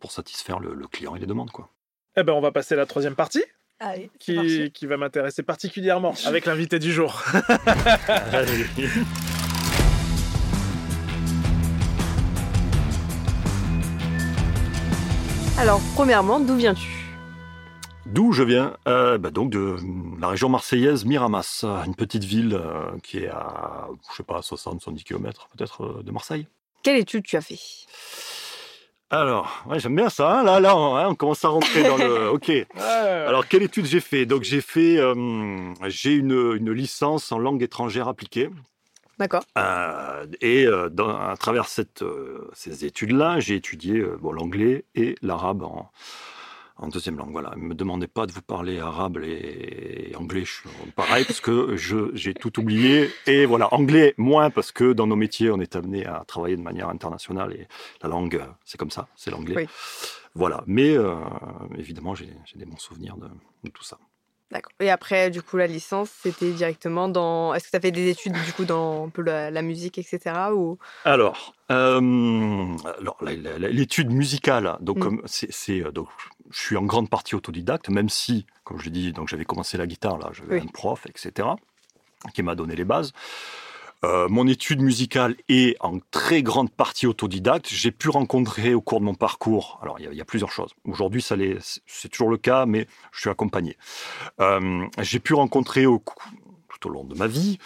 [0.00, 1.50] pour satisfaire le, le client et les demandes.
[1.50, 1.68] Quoi.
[2.16, 3.44] Eh ben, on va passer à la troisième partie.
[3.82, 7.22] Allez, qui, qui va m'intéresser particulièrement avec l'invité du jour.
[8.08, 8.66] Allez.
[15.56, 17.00] Alors, premièrement, d'où viens-tu?
[18.06, 18.76] D'où je viens?
[18.88, 19.76] Euh, bah Donc de
[20.20, 25.04] la région marseillaise Miramas, une petite ville euh, qui est à, je sais pas, 60-70
[25.04, 26.46] km peut-être euh, de Marseille.
[26.82, 27.58] Quelle étude tu as fait?
[29.12, 30.38] Alors, ouais, j'aime bien ça.
[30.40, 30.44] hein.
[30.44, 32.28] Là, là, on, hein, on commence à rentrer dans le.
[32.32, 32.50] Ok.
[32.76, 34.24] Alors, quelle étude j'ai fait?
[34.24, 38.50] Donc, j'ai fait, euh, j'ai une, une licence en langue étrangère appliquée.
[39.18, 39.42] D'accord.
[39.58, 42.04] Euh, et euh, dans- à travers cette,
[42.54, 45.90] ces études-là, j'ai étudié bon, l'anglais et l'arabe en,
[46.80, 47.30] en deuxième langue.
[47.32, 47.52] Voilà.
[47.56, 51.76] Ne me demandez pas de vous parler arabe et, anglais, je suis pareil, parce que
[51.76, 53.10] je- j'ai tout oublié.
[53.26, 56.62] Et voilà, anglais moins, parce que dans nos métiers, on est amené à travailler de
[56.62, 57.66] manière internationale et
[58.02, 59.54] la langue, c'est comme ça, c'est l'anglais.
[59.56, 59.66] Oui.
[60.34, 60.62] Voilà.
[60.66, 61.14] Mais euh,
[61.76, 63.28] évidemment, j'ai j'ai des bons souvenirs de,
[63.64, 63.98] de tout ça.
[64.50, 64.72] D'accord.
[64.80, 67.54] Et après, du coup, la licence, c'était directement dans.
[67.54, 69.96] Est-ce que tu as fait des études, du coup, dans un peu la, la musique,
[69.96, 70.18] etc.
[70.52, 70.76] Ou...
[71.04, 72.66] Alors, euh,
[72.98, 75.00] alors l'étude musicale, donc Mm.
[75.00, 76.08] comme c'est, euh, donc
[76.50, 79.76] je suis en grande partie autodidacte, même si, comme je l'ai dit, donc j'avais commencé
[79.78, 80.62] la guitare là, j'avais Oui.
[80.64, 81.48] un prof, etc.,
[82.34, 83.12] qui m'a donné les bases.
[84.04, 87.68] Euh, mon étude musicale est en très grande partie autodidacte.
[87.68, 90.70] J'ai pu rencontrer au cours de mon parcours, alors il y a, plusieurs choses.
[90.84, 93.76] Aujourd'hui, ça c'est- toujours le cas, mais je suis accompagné.
[94.40, 96.02] Euh, j'ai pu rencontrer au
[96.70, 97.58] tout au long de ma vie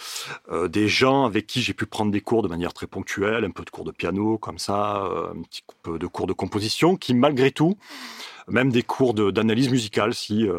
[0.51, 3.51] euh, des gens avec qui j'ai pu prendre des cours de manière très ponctuelle, un
[3.51, 6.97] peu de cours de piano comme ça, euh, un petit peu de cours de composition,
[6.97, 7.77] qui malgré tout,
[8.47, 10.55] même des cours d'analyse musicale, si euh,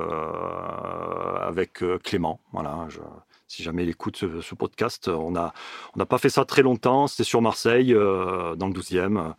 [1.40, 2.86] avec euh, Clément, voilà.
[2.88, 3.00] Je,
[3.48, 5.52] si jamais il écoute ce, podcast, on a
[5.94, 7.06] on n'a pas fait ça très longtemps.
[7.06, 9.34] C'était sur Marseille, euh, dans le 12e.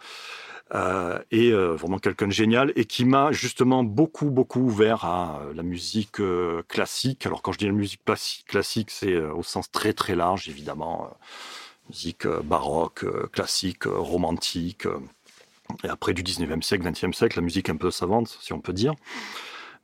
[0.76, 5.41] Euh, et euh, vraiment quelqu'un de génial et qui m'a justement beaucoup beaucoup ouvert à
[5.56, 6.17] la musique
[6.67, 7.26] classique.
[7.26, 11.10] Alors quand je dis la musique classi- classique, c'est au sens très très large évidemment,
[11.89, 14.88] musique baroque, classique, romantique.
[15.86, 18.74] et après du 19e siècle, 20e siècle, la musique un peu savante, si on peut
[18.74, 18.93] dire,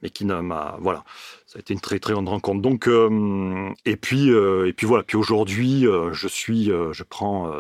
[0.01, 1.05] mais qui m'a voilà,
[1.53, 2.63] ça a été une très très grande rencontre.
[2.63, 7.51] Donc euh, et puis euh, et puis voilà, puis aujourd'hui euh, je suis, je prends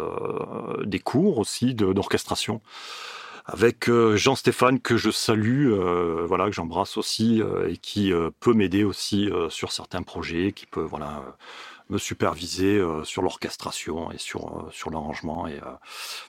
[0.83, 2.61] des cours aussi d'orchestration
[3.45, 5.69] avec Jean-Stéphane que je salue,
[6.25, 11.23] voilà que j'embrasse aussi et qui peut m'aider aussi sur certains projets, qui peut voilà
[11.93, 15.71] me superviser euh, sur l'orchestration et sur euh, sur l'arrangement et euh,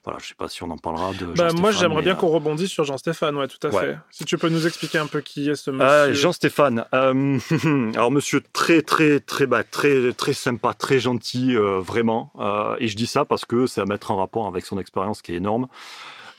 [0.05, 1.27] voilà, je sais pas si on en parlera de.
[1.27, 3.81] bah, moi, j'aimerais bien qu'on rebondisse sur Jean-Stéphane, ouais, tout à Ouais.
[3.81, 3.98] fait.
[4.11, 5.87] Si tu peux nous expliquer un peu qui est ce monsieur.
[5.87, 12.33] Euh, Jean-Stéphane, alors monsieur très très très bah, très très sympa, très gentil, vraiment.
[12.79, 15.33] Et je dis ça parce que c'est à mettre en rapport avec son expérience qui
[15.33, 15.66] est énorme.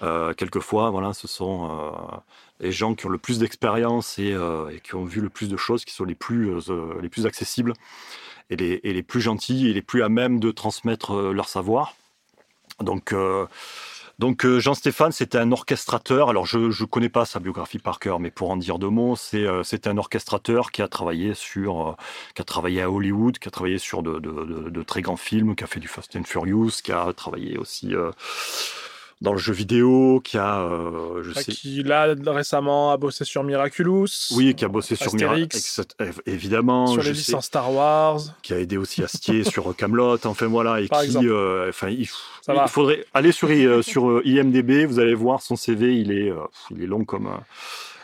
[0.03, 2.17] Euh, quelquefois, voilà, ce sont euh,
[2.59, 5.47] les gens qui ont le plus d'expérience et, euh, et qui ont vu le plus
[5.49, 6.51] de choses, qui sont les plus
[7.01, 7.73] les plus accessibles
[8.49, 11.95] et les, plus gentils et les plus à même de transmettre euh, leur savoir.
[12.79, 13.45] Donc euh,
[14.17, 16.29] donc euh, Jean-Stéphane, c'était un orchestrateur.
[16.29, 19.15] Alors je ne connais pas sa biographie par cœur, mais pour en dire deux mots,
[19.17, 21.97] c'est euh, un orchestrateur qui a travaillé sur,
[22.33, 25.67] qui a travaillé à Hollywood, qui a travaillé sur de, très grands films, qui a
[25.67, 27.93] fait du Fast and Furious, qui a travaillé aussi
[29.21, 33.43] dans le jeu vidéo, qui a, euh, je sais, qui là récemment a bossé sur
[33.43, 34.07] Miraculous.
[34.35, 35.79] oui, qui a bossé sur Mira- Astérix.
[35.79, 36.11] etc.
[36.25, 38.19] évidemment, sur je les sais licences Star Wars.
[38.43, 42.07] qui a aidé aussi Astier sur Camelot, enfin voilà, et Par qui, euh, enfin, il,
[42.67, 46.41] faudrait aller sur euh, sur euh, IMDb, vous allez voir son CV, il est euh,
[46.71, 47.37] il est long comme euh,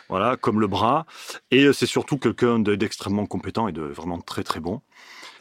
[0.08, 1.04] voilà, comme le bras,
[1.50, 4.80] et euh, c'est surtout quelqu'un de- d'extrêmement compétent et de vraiment très très bon.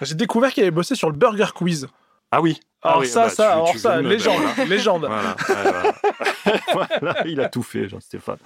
[0.02, 1.88] J'ai découvert qu'il avait bossé sur le Burger Quiz.
[2.32, 2.60] Ah oui.
[2.84, 4.66] Alors Ah oui, ça, bah, ça, tu- alors tu ça, me- légende, voilà.
[4.66, 5.06] légende.
[5.06, 5.94] Voilà, ouais, voilà.
[7.00, 8.38] Voilà, il a tout fait, Jean-Stéphane.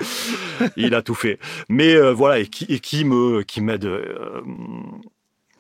[0.76, 1.40] Il a tout fait.
[1.70, 4.42] Mais euh, voilà, et qui, et qui me, qui m'aide, euh,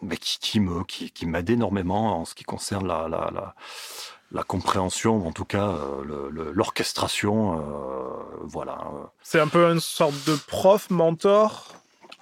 [0.01, 3.55] mais qui, qui me, qui, qui m'aide énormément en ce qui concerne la, la, la,
[4.31, 7.63] la compréhension, en tout cas euh, le- le- l'orchestration, euh,
[8.43, 8.77] voilà.
[9.23, 11.67] C'est un peu une sorte de prof, mentor?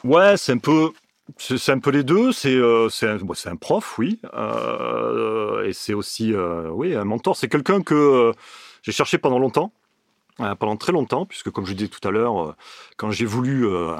[0.03, 0.91] Ouais, c'est un peu.
[1.37, 2.31] C'est un peu les deux.
[2.31, 7.35] C'est euh, un, prof, oui, euh, et c'est aussi euh, oui un mentor.
[7.37, 8.31] C'est quelqu'un que
[8.81, 9.73] j'ai cherché pendant longtemps,
[10.37, 12.55] pendant très longtemps, puisque comme je disais tout à l'heure, euh,
[12.97, 13.95] quand j'ai voulu euh,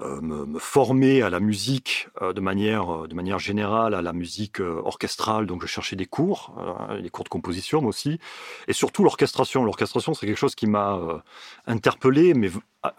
[0.00, 4.02] euh, me, me former à la musique euh, de manière euh, de manière générale, à
[4.02, 6.54] la musique euh, orchestrale, donc je cherchais des cours,
[6.90, 8.18] euh, des cours de composition, mais aussi,
[8.68, 9.64] et surtout l'orchestration.
[9.64, 11.18] L'orchestration, c'est quelque chose qui m'a euh,
[11.66, 12.50] interpellé, mais
[12.82, 12.94] à-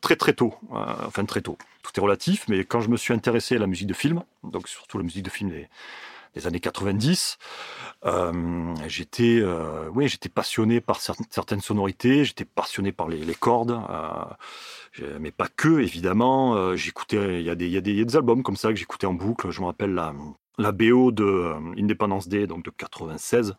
[0.00, 1.56] très très tôt, euh, enfin très tôt.
[1.82, 4.68] Tout est relatif, mais quand je me suis intéressé à la musique de film, donc
[4.68, 5.50] surtout la musique de film
[6.44, 7.38] années 90.
[8.04, 13.80] Euh, j'étais, euh, j'étais passionné par certaines sonorités, j'étais passionné par les, cordes,
[15.00, 16.76] euh, mais pas que, évidemment.
[16.76, 19.50] j'écoutais, il y, a des, y, a des albums comme ça que j'écoutais en boucle.
[19.50, 20.14] Je me rappelle la,
[20.58, 23.56] la BO de Independence Day, donc de 96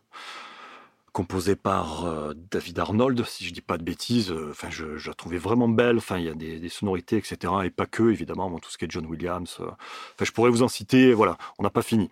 [1.18, 2.06] composé par
[2.50, 4.32] David Arnold, si je dis pas de bêtises.
[4.50, 5.96] Enfin, je, la trouvais vraiment belle.
[5.98, 7.52] Enfin, il y a des, sonorités, etc.
[7.64, 9.58] Et pas que, évidemment, tout ce qui est John Williams.
[9.60, 11.12] Enfin, je pourrais vous en citer.
[11.12, 12.08] Voilà, on n'a pas fini.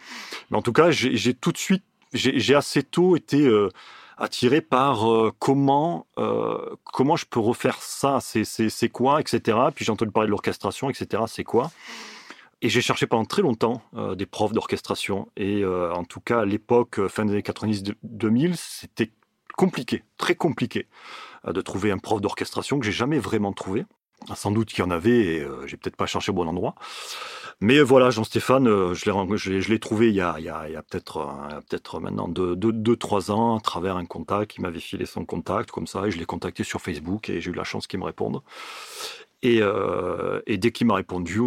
[0.50, 3.68] Mais en tout cas, j'ai tout de suite j'ai assez tôt été euh,
[4.18, 9.58] attiré par euh, comment euh, comment je peux refaire ça, c'est quoi, etc.
[9.74, 11.24] Puis j'ai entendu parler de l'orchestration, etc.
[11.26, 11.70] C'est quoi
[12.62, 13.82] Et j'ai cherché pendant très longtemps
[14.16, 15.28] des profs d'orchestration.
[15.36, 19.12] Et en tout cas, à l'époque, fin des années 90-2000, c'était
[19.56, 20.86] compliqué, très compliqué
[21.46, 23.84] de trouver un prof d'orchestration que j'ai jamais vraiment trouvé.
[24.34, 26.74] Sans doute qu'il y en avait et j'ai peut-être pas cherché au bon endroit.
[27.60, 30.34] Mais voilà, Jean-Stéphane, euh, je l'ai trouvé il y a,
[30.90, 34.56] peut-être euh, peut maintenant 2-3 ans à travers un contact.
[34.56, 37.50] Il m'avait filé son contact comme ça et je l'ai contacté sur Facebook et j'ai
[37.50, 38.42] eu la chance qu'il me réponde.
[39.46, 41.40] Et, euh, dès qu'il m'a répondu,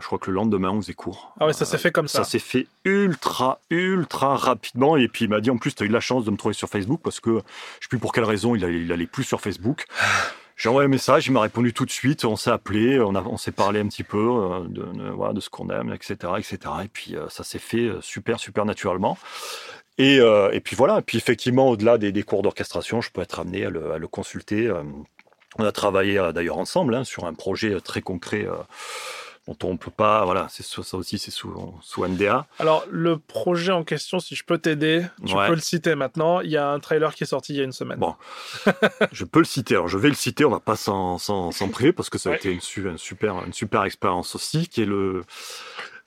[0.00, 1.34] je crois que le lendemain, on faisait court.
[1.38, 2.24] Ah ouais, ça s'est fait comme ça.
[2.24, 4.96] Ça s'est fait ultra, ultra rapidement.
[4.96, 6.54] Et puis il m'a dit en plus, tu as eu la chance de me trouver
[6.54, 9.06] sur Facebook parce que je ne sais plus pour quelle raison il allait, il allait
[9.06, 9.84] plus sur Facebook.
[10.56, 13.36] J'ai envoyé un message, il m'a répondu tout de suite, on s'est appelé, on, on
[13.36, 16.58] s'est parlé un petit peu euh, de, de, de ce qu'on aime, etc., etc.
[16.84, 19.18] Et puis euh, ça s'est fait euh, super, super naturellement.
[19.98, 23.40] Et, et, puis voilà, et puis effectivement, au-delà des, des cours d'orchestration, je peux être
[23.40, 24.72] amené à le, à le consulter.
[25.58, 28.46] On a travaillé d'ailleurs ensemble hein, sur un projet très concret
[29.48, 32.46] dont on peut pas, voilà, c'est ça aussi, c'est sous, sous NDA.
[32.60, 36.40] Alors, le projet en question, si je peux t'aider, tu peux le citer maintenant.
[36.40, 37.98] Il y a un trailer qui est sorti il y a une semaine.
[37.98, 38.14] Bon,
[39.12, 39.74] je peux le citer.
[39.74, 41.18] Alors, je vais le citer, on va pas s'en
[41.72, 44.86] priver parce que ça a été une, une, super, une super expérience aussi, qui est
[44.86, 45.22] le.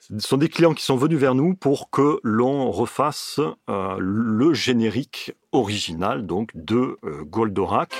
[0.00, 4.54] Ce sont des clients qui sont venus vers nous pour que l'on refasse euh, le
[4.54, 7.92] générique original donc de euh, Goldorak.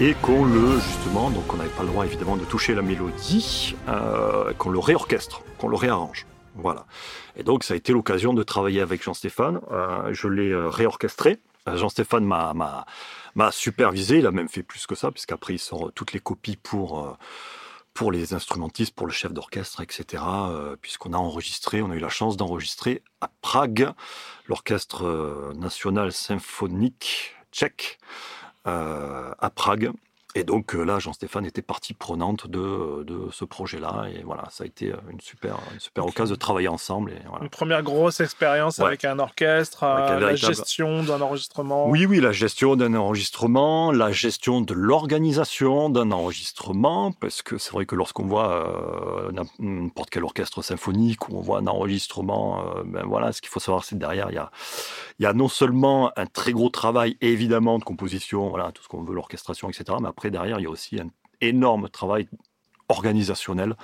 [0.00, 3.74] Et qu'on le justement, donc on n'avait pas le droit évidemment de toucher la mélodie,
[3.88, 6.24] euh, qu'on le réorchestre, qu'on le réarrange.
[6.54, 6.86] Voilà.
[7.36, 9.60] Et donc ça a été l'occasion de travailler avec Jean-Stéphane.
[9.72, 11.38] Euh, je l'ai euh, réorchestré.
[11.66, 12.86] Jean-Stéphane m'a,
[13.50, 14.18] supervisé.
[14.18, 17.18] Il a même fait plus que ça, puisqu'après il sort toutes les copies pour
[17.92, 20.22] pour les instrumentistes, pour le chef d'orchestre, etc.
[20.80, 23.90] puisqu'on a enregistré, on a eu la chance d'enregistrer à Prague
[24.46, 27.98] l'orchestre national symphonique tchèque.
[28.68, 29.90] Euh, à Prague.
[30.38, 34.06] Et donc euh, là, Jean-Stéphane était partie prenante de, de ce projet-là.
[34.14, 37.10] Et voilà, ça a été une super, une super occasion de travailler ensemble.
[37.10, 41.88] Et Une première grosse expérience avec un orchestre, euh, la gestion d'un enregistrement.
[41.88, 47.10] Oui, oui, la gestion d'un enregistrement, la gestion de l'organisation d'un enregistrement.
[47.10, 48.64] Parce que c'est vrai que lorsqu'on voit
[49.58, 53.82] n'importe quel orchestre symphonique ou on voit un enregistrement, ben voilà, ce qu'il faut savoir,
[53.82, 54.52] c'est derrière, il y a,
[55.18, 59.02] y a non seulement un très gros travail, évidemment, de composition, voilà, tout ce qu'on
[59.02, 59.98] veut, l'orchestration, etc.
[60.00, 61.10] Mais après, derrière, il y a aussi un
[61.40, 62.28] énorme travail
[62.88, 63.76] organisationnel.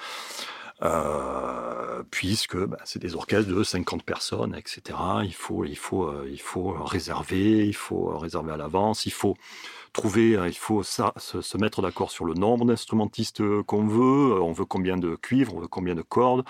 [0.83, 4.98] Euh, puisque bah, c'est des orchestres de 50 personnes, etc.
[5.22, 9.37] Il faut, il faut, euh, il faut réserver, il faut réserver à l'avance, il faut
[9.94, 14.35] trouver, hein, il faut ça, se, mettre d'accord sur le nombre d'instrumentistes euh, qu'on veut.
[14.35, 16.44] Euh, on veut combien de cuivre, on veut combien de cordes,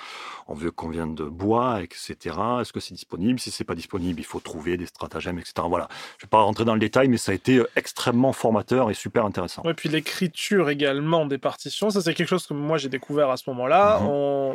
[0.48, 2.37] on veut combien de bois, etc.
[2.61, 3.38] Est-ce que c'est disponible?
[3.38, 5.54] Si c'est pas disponible, il faut trouver des stratagèmes, etc.
[5.68, 5.88] Voilà.
[6.18, 8.94] Je vais pas rentrer dans le détail, mais ça a été euh, extrêmement formateur et
[8.94, 9.62] super intéressant.
[9.62, 13.37] Et puis l'écriture également des partitions, ça c'est quelque chose que moi j'ai découvert à
[13.37, 14.00] ce moment-là.
[14.00, 14.54] Mmh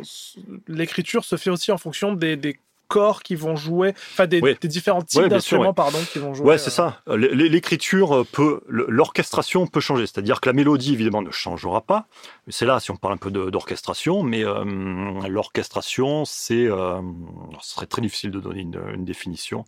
[0.68, 2.58] l'écriture se fait aussi en fonction des, des
[2.90, 6.46] corps qui vont jouer, enfin des, différents types d'instruments, pardon, qui vont jouer.
[6.46, 7.00] Ouais, c'est ça.
[7.06, 10.06] L'écriture peut, l'orchestration peut changer.
[10.06, 12.06] C'est-à-dire que la mélodie, évidemment, ne changera pas.
[12.48, 14.64] C'est là, si on parle un peu d'orchestration, mais euh,
[15.28, 17.00] l'orchestration, c'est, euh,
[17.60, 19.64] ce serait très difficile de donner une, définition.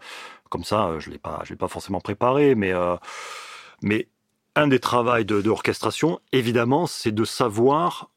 [0.50, 2.72] Comme ça, euh, je l'ai pas, je l'ai pas forcément préparé, mais,
[3.82, 4.08] mais
[4.56, 8.10] un des travaux de, l'orchestration, évidemment, c'est de savoir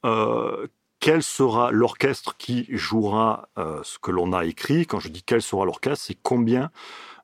[1.05, 4.87] quel sera l'orchestre qui jouera euh, ce que l'on a écrit.
[4.87, 6.71] Quand je dis quel sera l'orchestre, c'est combien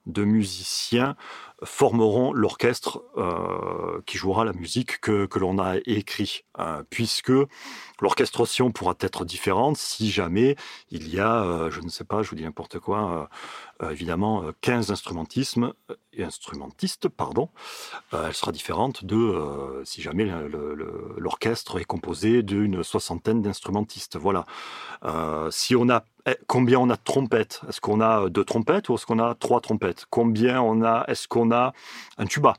[0.05, 1.15] de musiciens
[1.63, 7.31] formeront l'orchestre euh, qui jouera la musique que, l'on a écrit, euh, puisque
[8.01, 10.55] l'orchestration pourra être différente si jamais
[10.89, 13.29] il y a, je ne sais pas, je vous dis n'importe quoi,
[13.89, 15.73] évidemment 15 instrumentismes,
[16.17, 17.49] instrumentistes, pardon,
[18.11, 20.25] elle sera différente de si jamais
[21.17, 24.17] l'orchestre est composé d'une soixantaine d'instrumentistes.
[24.17, 24.45] Voilà.
[25.51, 26.03] si on a
[26.47, 27.61] combien on a de trompettes?
[27.67, 30.05] Est-ce qu'on a deux trompettes ou est-ce qu'on a trois trompettes?
[30.09, 31.73] Combien on a Est-ce qu'on a
[32.17, 32.55] un tuba?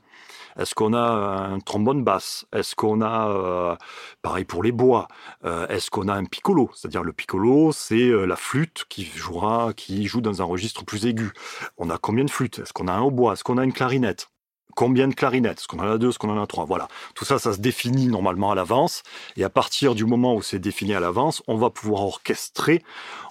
[0.57, 2.45] Est-ce qu'on a un trombone basse?
[2.53, 3.75] Est-ce qu'on a, euh,
[4.21, 5.07] pareil pour les bois,
[5.45, 6.69] euh, est-ce qu'on a un piccolo?
[6.75, 11.05] C'est-à-dire le piccolo, c'est euh, la flûte qui jouera, qui joue dans un registre plus
[11.05, 11.31] aigu.
[11.77, 12.59] On a combien de flûtes?
[12.59, 13.33] Est-ce qu'on a un hautbois?
[13.33, 14.32] Est-ce qu'on a une clarinette?
[14.75, 15.59] Combien de clarinettes?
[15.59, 16.09] Est-ce qu'on en a deux?
[16.09, 16.65] Est-ce qu'on en a trois?
[16.65, 16.87] Voilà.
[17.15, 19.03] Tout ça, ça se définit normalement à l'avance.
[19.37, 22.83] Et à partir du moment où c'est défini à l'avance, on va pouvoir orchestrer,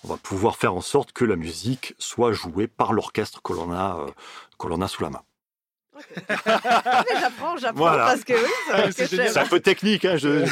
[0.04, 3.72] on va pouvoir faire en sorte que la musique soit jouée par l'orchestre que l'on
[3.72, 4.06] a,
[4.58, 5.22] que l'on a sous la main.
[6.28, 10.04] J'apprends, j'apprends parce que oui, c'est un peu technique.
[10.04, 10.46] Hein, je...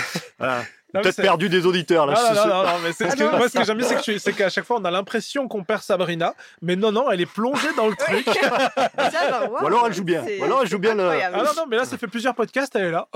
[0.93, 2.15] Peut-être perdu des auditeurs là.
[2.15, 4.49] Non, non, non, non, mais c'est ce que, moi ce que j'aime bien, c'est qu'à
[4.49, 7.87] chaque fois on a l'impression qu'on perd Sabrina, mais non, non, elle est plongée dans
[7.89, 8.27] le truc.
[9.63, 10.25] Ou alors elle joue bien.
[10.41, 11.09] Ou alors elle joue bien le.
[11.09, 13.09] Ah non, non, mais là ça fait plusieurs podcasts, elle est là.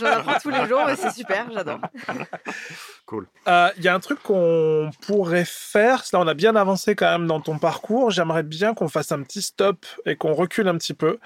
[0.00, 1.80] J'en apprends tous les jours et c'est super, j'adore.
[3.10, 3.26] Cool.
[3.48, 6.04] Euh, il y a un truc qu'on pourrait faire.
[6.12, 8.12] Là, on a bien avancé quand même dans ton parcours.
[8.12, 11.18] J'aimerais bien qu'on fasse un petit stop et qu'on recule un petit peu.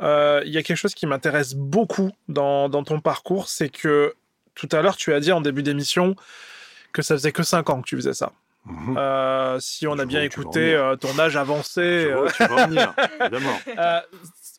[0.00, 4.14] Euh, il y a quelque chose qui m'intéresse beaucoup dans, dans ton parcours, c'est que
[4.54, 6.14] tout à l'heure, tu as dit en début d'émission
[6.92, 8.30] que ça faisait que 5 ans que tu faisais ça.
[8.64, 8.96] Mhm.
[8.96, 12.08] Euh, si on a bien écouté euh, ton âge avancé.
[12.36, 13.58] tu vas venir, évidemment.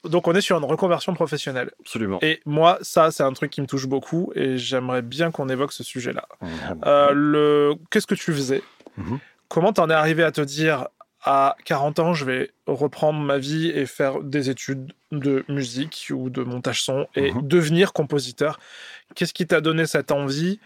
[0.06, 1.72] Euh, donc on est sur une reconversion professionnelle.
[1.80, 2.20] Absolument.
[2.22, 5.74] Et moi, ça, c'est un truc qui me touche beaucoup et j'aimerais bien qu'on évoque
[5.74, 6.28] ce sujet-là.
[6.42, 7.14] Mhm.
[7.14, 7.74] le...
[7.90, 8.62] Qu'est-ce que tu faisais?
[8.98, 9.20] Mhm.
[9.48, 10.88] Comment t'en es arrivé à te dire
[11.26, 16.30] à 40 ans, je vais reprendre ma vie et faire des études de musique ou
[16.30, 18.60] de montage son et devenir compositeur?
[19.16, 20.60] Qu'est-ce qui t'a donné cette envie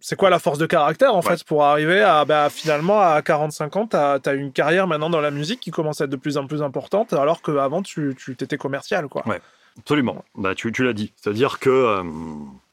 [0.00, 3.76] c'est quoi la force de caractère en fait pour arriver à bah, finalement à 45
[3.76, 6.38] ans, tu as, une carrière maintenant dans la musique qui commence à être de plus
[6.38, 9.26] en plus importante alors qu'avant tu, tu étais commercial quoi.
[9.28, 9.40] Ouais,
[9.78, 10.24] absolument.
[10.34, 11.12] Bah, tu, tu l'as dit.
[11.16, 11.70] C'est-à-dire que.
[11.70, 12.02] Euh,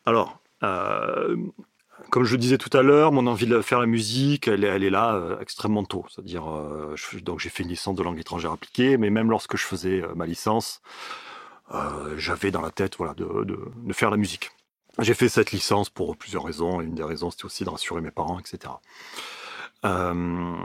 [0.05, 0.39] alors.
[0.63, 1.35] Euh,
[2.09, 4.83] comme je le disais tout à l'heure, mon envie de faire la musique, elle, elle
[4.85, 6.05] est là euh, extrêmement tôt.
[6.09, 6.43] C'est-à-dire,
[7.21, 10.25] donc j'ai fait une licence de langue étrangère appliquée, mais même lorsque je faisais ma
[10.25, 10.81] licence,
[12.15, 14.51] j'avais dans la tête voilà, de, de faire la musique.
[14.99, 16.81] J'ai fait cette licence pour plusieurs raisons.
[16.81, 18.73] Une des raisons, c'était aussi de rassurer mes parents, etc.
[19.85, 20.55] Euh,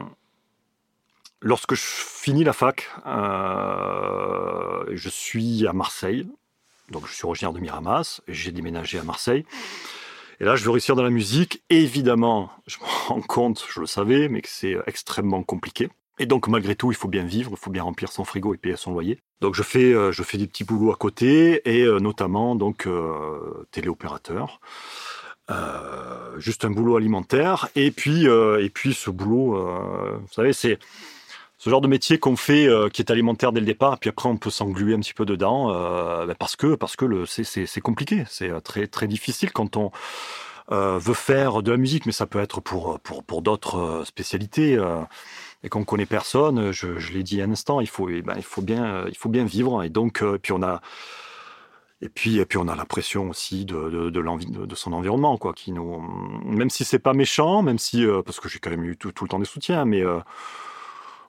[1.41, 6.26] lorsque je finis la fac, euh, je suis à Marseille.
[6.91, 8.22] Donc, je suis originaire de Miramas.
[8.26, 9.45] J'ai déménagé à Marseille.
[10.41, 11.62] Et là, je veux réussir dans la musique.
[11.68, 15.91] évidemment, je me rends compte, je le savais, mais que c'est extrêmement compliqué.
[16.19, 18.59] Et donc, malgré tout, il faut bien vivre, il faut bien remplir son frigo et
[18.59, 19.19] payer son loyer.
[19.41, 22.87] Donc, je fais, euh, je fais des petits boulots à côté, et euh, notamment, donc,
[22.87, 24.61] euh, téléopérateur.
[26.39, 27.69] juste un boulot alimentaire.
[27.75, 29.57] Et puis, et puis ce boulot,
[30.21, 30.79] vous savez, c'est
[31.59, 34.39] ce genre de métier qu'on fait, qui est alimentaire dès le départ, puis après, on
[34.39, 35.69] peut s'engluer un petit peu dedans,
[36.27, 38.25] ben parce que, parce que le, c'est compliqué.
[38.29, 39.91] C'est très, très difficile quand on
[40.71, 44.79] veut faire de la musique, mais ça peut être pour, pour, pour d'autres spécialités
[45.65, 48.63] et qu'on connaît personne, je, l'ai dit un instant, il faut, eh ben, il faut
[48.63, 49.83] bien, il faut bien vivre.
[49.85, 50.81] Et donc, euh, puis on a,
[52.01, 55.53] et puis, et puis on a la pression aussi de, de, de son environnement, quoi,
[55.53, 56.01] qui nous,
[56.45, 59.13] même si c'est pas méchant, même si, euh, parce que j'ai quand même eu tout,
[59.13, 60.19] tout, le temps des soutiens, mais euh,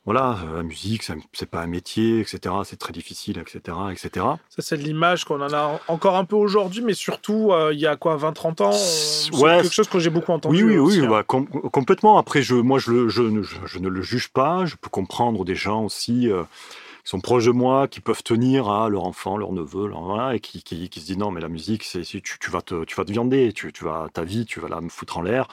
[0.05, 2.53] voilà, euh, la musique, c'est pas un métier, etc.
[2.65, 4.25] C'est très difficile, etc., etc.
[4.49, 7.87] Ça, c'est l'image qu'on en a encore un peu aujourd'hui, mais surtout, euh, il y
[7.87, 10.61] a quoi, 20-30 ans C'est quelque chose que j'ai beaucoup entendu.
[10.61, 11.09] Oui, oui, oui, hein.
[11.09, 12.17] bah, complètement.
[12.17, 14.65] Après, je, moi, je, je, je, ne le juge pas.
[14.65, 16.43] Je peux comprendre des gens aussi euh,
[17.05, 19.89] qui sont proches de moi, qui peuvent tenir à leur enfant, leur neveu,
[20.33, 22.83] et qui, qui, qui, se disent non, mais la musique, c'est tu, tu, vas te,
[22.83, 25.21] tu vas te viander, tu, tu vas, ta vie, tu vas la me foutre en
[25.21, 25.47] l'air.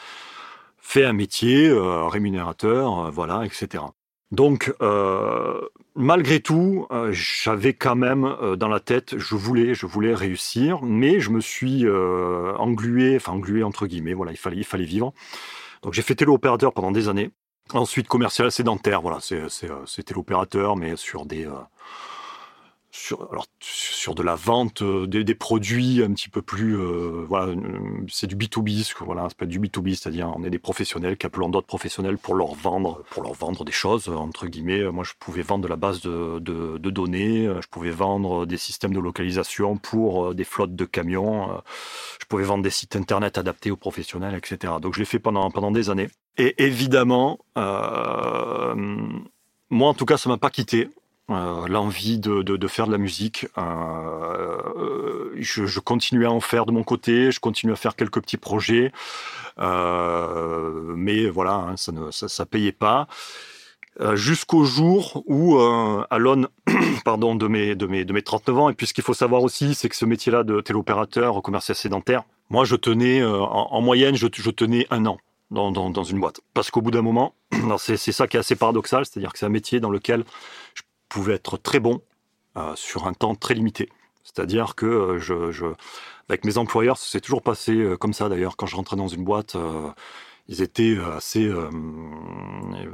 [0.78, 3.84] Fais un métier rémunérateur, voilà, etc.
[4.31, 5.61] Donc, euh,
[5.97, 10.83] malgré tout, euh, j'avais quand même euh, dans la tête, je voulais, je voulais réussir,
[10.83, 14.14] mais je me suis englué, enfin englué entre guillemets.
[14.14, 15.12] Voilà, il fallait, il fallait vivre.
[15.83, 17.31] Donc, j'ai fait téléopérateur pendant des années.
[17.72, 19.01] Ensuite, commercial sédentaire.
[19.01, 21.49] Voilà, c'est téléopérateur, mais sur des
[22.93, 27.55] sur, alors, sur de la vente euh, des, produits un petit peu plus, euh, voilà,
[28.09, 31.49] c'est du B2B, voilà, c'est pas du B2B, c'est-à-dire on est des professionnels qui appelons
[31.49, 34.91] d'autres professionnels pour leur vendre, pour leur vendre des choses entre guillemets.
[34.91, 36.38] Moi, je pouvais vendre de la base de,
[36.78, 41.61] données, je pouvais vendre des systèmes de localisation pour euh, des flottes de camions,
[42.20, 44.74] je pouvais vendre des sites internet adaptés aux professionnels, etc.
[44.80, 46.09] Donc, je l'ai fait pendant pendant des années.
[46.36, 48.74] Et évidemment, euh,
[49.68, 50.88] moi, en tout cas, ça m'a pas quitté.
[51.31, 53.47] Euh, l'envie de, de, faire de la musique.
[53.57, 53.62] Euh,
[54.76, 58.37] euh, je, continuais à en faire de mon côté, je continuais à faire quelques petits
[58.37, 58.93] projets,
[59.59, 63.07] mais voilà, hein, ça ne ça, payait pas.
[64.14, 66.49] Jusqu'au jour où, à l'aune
[67.05, 69.43] pardon, de, mes, de, mes, de mes 39 ans, et puis ce qu'il faut savoir
[69.43, 74.16] aussi, c'est que ce métier-là de téléopérateur commercial sédentaire, moi je tenais, en, en, moyenne,
[74.16, 75.18] je, je tenais un an.
[75.51, 76.41] Dans, dans, dans une boîte.
[76.55, 77.35] Parce qu'au bout d'un moment,
[77.78, 80.22] c'est ça qui est assez paradoxal, c'est-à-dire que c'est un métier dans lequel
[81.11, 82.00] je pouvait être très bon
[82.56, 83.88] euh, sur un temps très limité.
[84.22, 85.72] C'est-à-dire que je,
[86.28, 88.56] avec mes employeurs, c'est toujours passé comme ça d'ailleurs.
[88.56, 89.56] Quand je rentrais dans une boîte,
[90.50, 91.70] ils étaient assez, euh,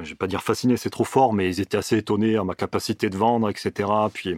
[0.02, 2.54] je vais pas dire fascinés, c'est trop fort, mais ils étaient assez étonnés à ma
[2.54, 3.88] capacité de vendre, etc.
[4.12, 4.36] Puis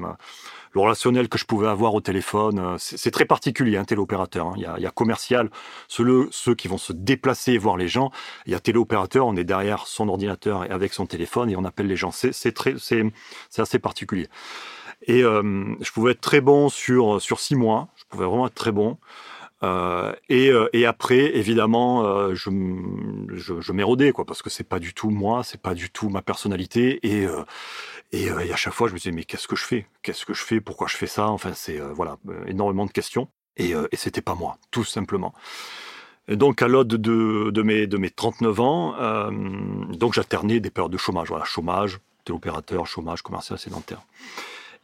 [0.78, 4.48] relationnel que je pouvais avoir au téléphone, c'est très particulier, un téléopérateur.
[4.48, 4.54] Hein.
[4.56, 5.50] Il, y a, commercial,
[5.88, 8.10] ceux, qui vont se déplacer et voir les gens.
[8.46, 11.64] Il y a téléopérateur, on est derrière son ordinateur et avec son téléphone et on
[11.64, 12.10] appelle les gens.
[12.12, 12.54] C'est
[13.58, 14.28] assez particulier.
[15.06, 17.88] Et euh, je pouvais être très bon sur sur six mois.
[17.96, 18.98] Je pouvais vraiment être très bon.
[19.62, 22.50] Euh, et, euh, et, après, évidemment, euh, je,
[23.34, 26.08] je, je m'érodais, quoi, parce que c'est pas du tout moi, c'est pas du tout
[26.08, 27.00] ma personnalité.
[27.02, 29.86] Et, à chaque fois, je me disais, mais qu'est-ce que je fais?
[30.02, 30.60] Qu'est-ce que je fais?
[30.60, 31.28] Pourquoi je fais ça?
[31.28, 33.28] Enfin, c'est voilà, énormément de questions.
[33.56, 35.34] Et, et c'était pas moi, tout simplement.
[36.28, 39.30] Et donc, à l'aube de, mes, de mes 39 ans,
[39.90, 41.32] donc j'alternais des périodes de chômage.
[41.44, 44.02] Chômage, téléopérateur, chômage, commercial, sédentaire.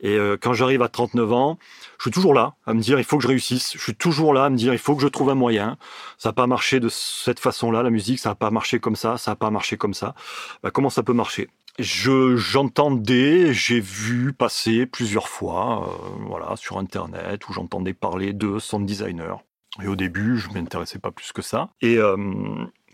[0.00, 1.58] Et euh, quand j'arrive à 39 ans,
[1.98, 3.72] je suis toujours là à me dire il faut que je réussisse.
[3.74, 5.78] Je suis toujours là à me dire il faut que je trouve un moyen.
[6.18, 9.18] Ça n'a pas marché de cette façon-là, la musique, ça n'a pas marché comme ça,
[9.18, 10.14] ça n'a pas marché comme ça.
[10.62, 11.48] Bah, comment ça peut marcher?
[11.78, 18.58] Je j'entendais, j'ai vu passer plusieurs fois, euh, voilà, sur internet où j'entendais parler de
[18.58, 19.42] sound designer.
[19.82, 21.70] Et au début, je m'intéressais pas plus que ça.
[21.80, 22.16] Et euh,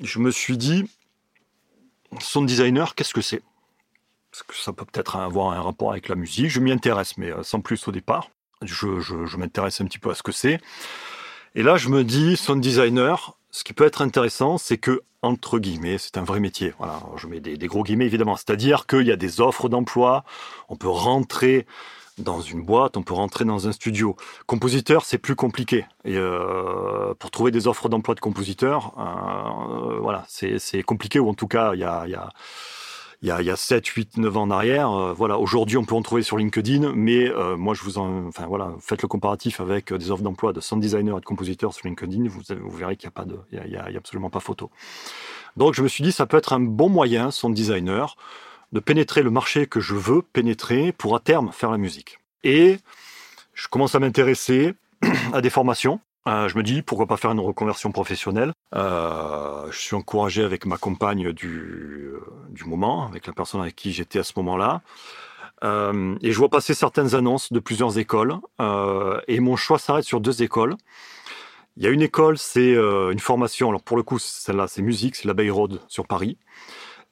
[0.00, 0.84] je me suis dit,
[2.20, 3.42] sound designer, qu'est-ce que c'est?
[4.30, 6.50] Parce que ça peut peut-être avoir un rapport avec la musique.
[6.50, 8.30] Je m'y intéresse, mais euh, sans plus au départ.
[8.62, 10.60] Je, m'intéresse un petit peu à ce que c'est.
[11.54, 15.58] Et là, je me dis, sound designer, ce qui peut être intéressant, c'est que, entre
[15.58, 16.74] guillemets, c'est un vrai métier.
[16.78, 18.36] Voilà, je mets des, gros guillemets, évidemment.
[18.36, 20.24] C'est-à-dire qu'il y a des offres d'emploi,
[20.68, 21.66] on peut rentrer
[22.18, 24.14] dans une boîte, on peut rentrer dans un studio.
[24.46, 25.86] Compositeur, c'est plus compliqué.
[26.04, 31.34] Et euh, pour trouver des offres d'emploi de compositeur, euh, voilà, c'est compliqué, ou en
[31.34, 31.80] tout cas, il.
[31.80, 32.28] Y a
[33.22, 34.90] il y a, il y a 7, 8, 9 ans en arrière.
[34.90, 38.26] Euh, voilà, aujourd'hui, on peut en trouver sur LinkedIn, mais euh, moi, je vous en,
[38.26, 41.26] enfin voilà, faites le comparatif avec euh, des offres d'emploi de sound designer et de
[41.26, 43.76] compositeurs sur LinkedIn, vous, vous verrez qu'il n'y a pas de, y a, il y
[43.76, 44.70] a, absolument pas photo.
[45.56, 48.16] Donc, je me suis dit, ça peut être un bon moyen, sound designer,
[48.72, 52.20] de pénétrer le marché que je veux pénétrer pour à terme faire la musique.
[52.42, 52.78] Et
[53.52, 54.74] je commence à m'intéresser
[55.34, 56.00] à des formations.
[56.28, 58.52] Euh, je me dis pourquoi pas faire une reconversion professionnelle?
[58.74, 62.12] Euh, je suis encouragé avec ma compagne du,
[62.50, 64.82] du moment, avec la personne avec qui j'étais à ce moment-là.
[65.64, 68.34] Euh, et je vois passer certaines annonces de plusieurs écoles.
[68.60, 70.76] Euh, et mon choix s'arrête sur deux écoles.
[71.76, 73.68] Il y a une école, c'est euh, une formation.
[73.68, 76.36] Alors pour le coup, celle-là, c'est musique, c'est la Bay Road sur Paris.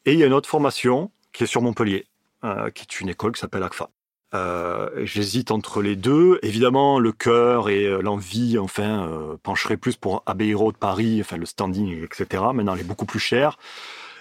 [0.04, 2.06] Et il y a une autre formation qui est sur Montpellier,
[2.44, 3.90] euh, qui est une école qui s'appelle ACFA.
[4.34, 6.38] Euh, J'hésite entre les deux.
[6.42, 11.36] Évidemment, le cœur et euh, l'envie, enfin, euh, pencherait plus pour Abbey Road Paris, enfin
[11.36, 12.42] le standing, etc.
[12.52, 13.58] Maintenant, elle est beaucoup plus chère.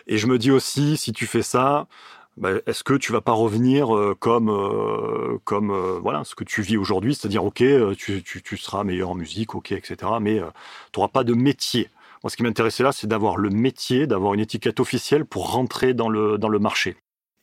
[0.08, 1.88] Et je me dis aussi, si tu fais ça,
[2.38, 6.44] bah, est-ce que tu vas pas revenir euh, comme euh, comme euh, voilà ce que
[6.44, 7.64] tu vis aujourd'hui, c'est-à-dire ok,
[7.98, 10.12] tu, tu, tu, seras meilleur en musique, ok, etc.
[10.22, 10.40] Mais
[10.92, 11.90] tu n'auras pas de métier.
[12.24, 15.94] Moi, ce qui m'intéressait là, c'est d'avoir le métier, d'avoir une étiquette officielle pour rentrer
[15.94, 16.98] dans le dans le marché.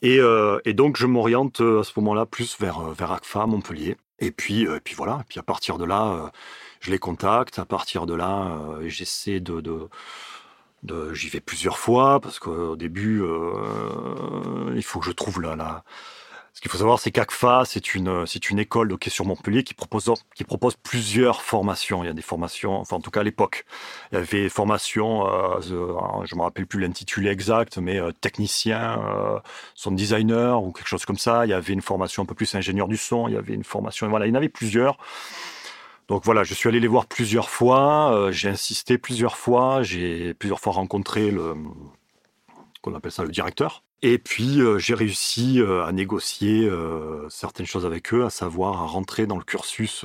[0.05, 3.47] Et, euh, et donc, je m'oriente euh, à ce moment-là plus vers, euh, vers ACFA,
[3.47, 3.97] Montpellier.
[4.19, 5.21] Et puis, puis voilà.
[5.23, 6.31] Et puis à partir de là,
[6.81, 7.59] je les contacte.
[7.59, 9.89] À partir de là, j'essaie de
[11.13, 13.25] j'y vais plusieurs fois parce qu'au début,
[14.77, 15.85] il faut que je trouve la, la
[16.55, 20.15] ce qu'il faut savoir, c'est qu'ACFA, c'est une, une école de sur Montpellier qui propose,
[20.83, 22.05] plusieurs formations.
[22.05, 23.67] Il y a des formations, enfin en tout cas à l'époque,
[24.13, 29.03] il y avait des formations, euh, je me rappelle plus l'intitulé exact, mais euh, technicien,
[29.03, 29.41] euh,
[29.75, 31.45] son designer ou quelque chose comme ça.
[31.45, 33.27] Il y avait une formation un peu plus ingénieur du son.
[33.27, 34.99] Il y avait une formation, voilà, il y en avait plusieurs.
[36.09, 38.15] Donc voilà, je suis allé les voir plusieurs fois.
[38.15, 39.83] Euh, j'ai insisté plusieurs fois.
[39.83, 41.55] J'ai plusieurs fois rencontré le,
[42.83, 47.65] qu'on appelle ça le directeur et puis, euh, j'ai réussi euh, à négocier euh, certaines
[47.65, 50.05] choses avec eux, à savoir à rentrer dans le cursus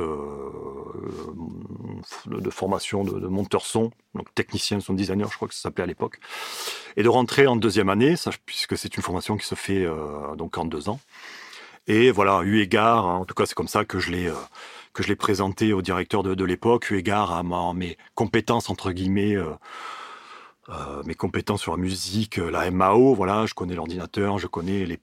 [2.26, 5.88] de formation de, monteur son, donc technicien son designer, je crois que ça s'appelait à
[5.88, 6.22] l'époque,
[6.96, 9.86] et de rentrer en deuxième année, puisque c'est une formation qui se fait
[10.38, 11.02] donc en deux ans.
[11.88, 14.32] Et voilà, eu égard, hein, en tout cas c'est comme ça que je l'ai
[14.94, 19.36] que présenté au directeur de, l'époque, eu égard à mes compétences entre guillemets
[20.70, 24.86] euh, mes compétences sur la musique, euh, la MAO, voilà, je connais l'ordinateur, je connais
[24.86, 25.00] les,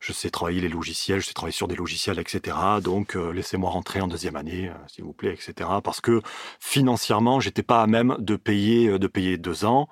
[0.00, 2.56] je sais travailler les logiciels, je sais travailler sur des logiciels, etc.
[2.82, 5.68] Donc euh, laissez-moi rentrer en deuxième année, euh, s'il vous plaît, etc.
[5.84, 6.22] Parce que
[6.60, 9.88] financièrement, j'étais pas à même de payer de payer deux ans.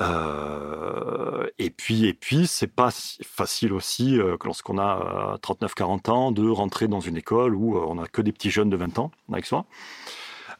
[0.00, 6.48] Euh, et puis, et puis, c'est pas facile aussi euh, lorsqu'on a 39-40 ans de
[6.48, 9.46] rentrer dans une école où on a que des petits jeunes de 20 ans avec
[9.46, 9.66] soi.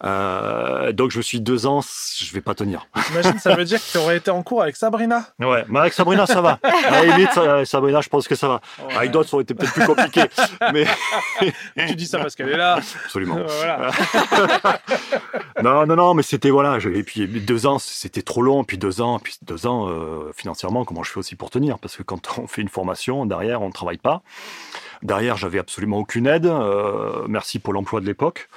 [0.05, 1.81] Euh, donc je me suis dit, deux ans,
[2.19, 2.87] je vais pas tenir.
[3.09, 5.25] J'imagine, ça veut dire que tu aurais été en cours avec Sabrina.
[5.41, 6.59] Ouais, mais avec Sabrina, ça va.
[6.65, 7.31] À la limite,
[7.67, 8.61] Sabrina, je pense que ça va.
[8.87, 8.95] Ouais.
[8.97, 10.23] Avec d'autres, ça aurait été peut-être plus compliqué.
[10.73, 10.87] mais
[11.89, 12.81] Tu dis ça parce qu'elle est là.
[13.05, 13.39] absolument.
[13.47, 13.91] voilà.
[15.63, 16.79] Non, non, non, mais c'était voilà.
[16.79, 18.65] je- Et puis deux ans, c'était trop long.
[18.65, 21.79] Puis deux ans, puis deux ans euh, financièrement, comment je fais aussi pour tenir?
[21.79, 24.23] Parce que quand on fait une formation, derrière, on ne travaille pas.
[25.03, 26.47] Derrière, j'avais absolument aucune aide.
[26.47, 28.49] euh, merci Pôle Emploi de l'époque,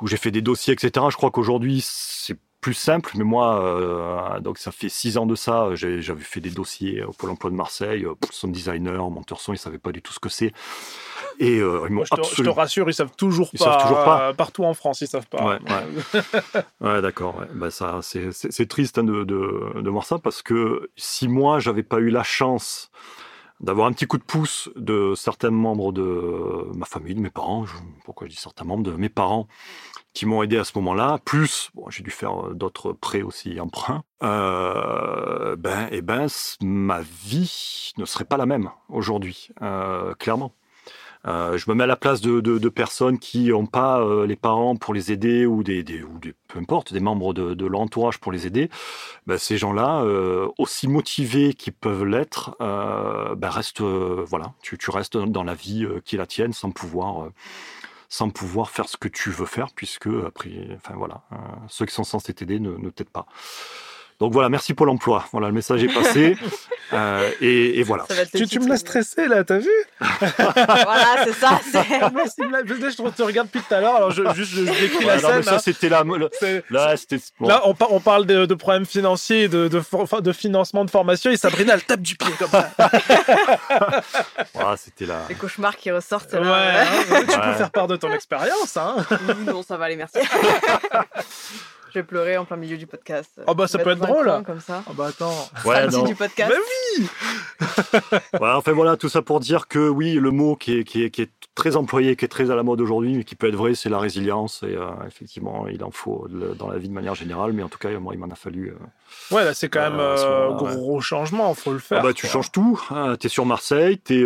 [0.00, 1.06] où j'ai fait des dossiers, etc.
[1.10, 3.12] Je crois qu'aujourd'hui, c'est plus simple.
[3.16, 5.68] Mais moi, euh, donc ça fait six ans de ça.
[5.74, 8.04] J'avais fait des dossiers au Pôle Emploi de Marseille.
[8.06, 10.52] euh, Son designer, monteur son, ils savaient pas du tout ce que c'est.
[11.40, 13.64] Et euh, ils Moi, je, te, je te rassure, ils savent toujours Ils pas.
[13.66, 14.28] savent toujours pas.
[14.28, 15.44] euh, partout en France, ils savent pas.
[15.44, 15.58] Ouais,
[16.14, 16.22] ouais.
[16.80, 17.36] Ouais, d'accord.
[17.38, 17.70] Ouais.
[17.70, 21.98] Ça, c'est, triste hein, de, de, de voir ça parce que si moi, j'avais pas
[21.98, 22.90] eu la chance
[23.64, 27.64] d'avoir un petit coup de pouce de certains membres de ma famille, de mes parents,
[28.04, 29.48] pourquoi je dis certains membres de mes parents
[30.12, 34.04] qui m'ont aidé à ce moment-là, plus j'ai dû faire euh, d'autres prêts aussi, emprunts,
[34.22, 40.52] euh, ben, et ben, c- ma vie ne serait pas la même aujourd'hui, euh, clairement.
[41.26, 44.76] Euh, je me mets à la place de, personnes qui n'ont pas euh, les parents
[44.76, 45.84] pour les aider ou des,
[46.48, 48.70] peu importe des membres de, l'entourage pour les aider.
[49.26, 55.44] Ben, ces gens-là, euh, aussi motivés qu'ils peuvent l'être, ben, restent voilà, tu, restes dans
[55.44, 57.28] la vie qui la tienne sans pouvoir
[58.08, 61.22] sans pouvoir faire ce que tu veux faire puisque après, enfin voilà,
[61.68, 63.26] ceux qui sont censés t'aider ne, ne t'aident pas.
[64.20, 65.24] Donc voilà, merci Pôle Emploi.
[65.32, 66.36] Voilà, le message est passé
[66.92, 68.04] Euh, et, et voilà.
[68.36, 71.58] Tu, tu me laisses stresser là, t'as vu Voilà, c'est ça.
[72.46, 72.68] blague.
[72.68, 75.28] Je te regarde depuis tout à l'heure, alors je, juste je, décris Ouais, la non,
[75.28, 75.36] scène.
[75.38, 75.58] mais ça hein.
[75.60, 76.04] c'était là
[76.96, 77.48] c'était bon.
[77.48, 80.90] Là, on, par- on parle de, de problèmes financiers, de, de, for- de financement de
[80.90, 82.70] formation, et Sabrina, elle tape du pied comme ça.
[84.52, 85.22] Voilà, c'était la.
[85.28, 86.82] Les cauchemars qui ressortent Ouais, là.
[86.82, 87.54] hein, tu peux Ouais.
[87.54, 88.76] faire part de ton expérience.
[88.76, 88.96] Hein.
[89.46, 90.18] Non, ça va aller, merci.
[91.94, 93.40] Je vais pleurer en plein milieu du podcast.
[93.46, 94.24] Oh bah, ça peut être drôle.
[94.24, 94.82] coin Comme ça.
[94.84, 95.48] Ah bah attends.
[95.64, 96.02] Ouais, Samedi non.
[96.02, 96.52] du podcast.
[96.98, 97.06] Mais
[98.32, 101.10] Voilà, enfin voilà, tout ça pour dire que oui, le mot qui est, qui est,
[101.10, 103.54] qui est très employé, qui est très à la mode aujourd'hui, mais qui peut être
[103.54, 104.62] vrai, c'est la résilience.
[104.64, 107.68] Et euh, effectivement, il en faut le- dans la vie de manière générale, mais en
[107.68, 108.70] tout cas, moi, il m'en a fallu.
[108.70, 112.02] euh, Ouais, là, c'est quand même Euh, ce euh, gros changement, faut le Ah faire.
[112.02, 112.30] bah, tu quoi.
[112.30, 112.80] changes tout.
[112.90, 113.16] Hein.
[113.20, 114.24] Tu es sur Marseille, tu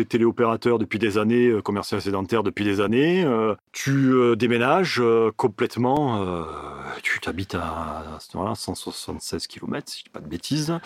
[0.00, 3.26] es, téléopérateur depuis des années, commercial sédentaire depuis des années.
[3.72, 5.02] tu déménages
[5.36, 6.24] complètement.
[7.02, 10.78] tu t'habites à, à ce moment-là, 176 km, si je dis pas de bêtises.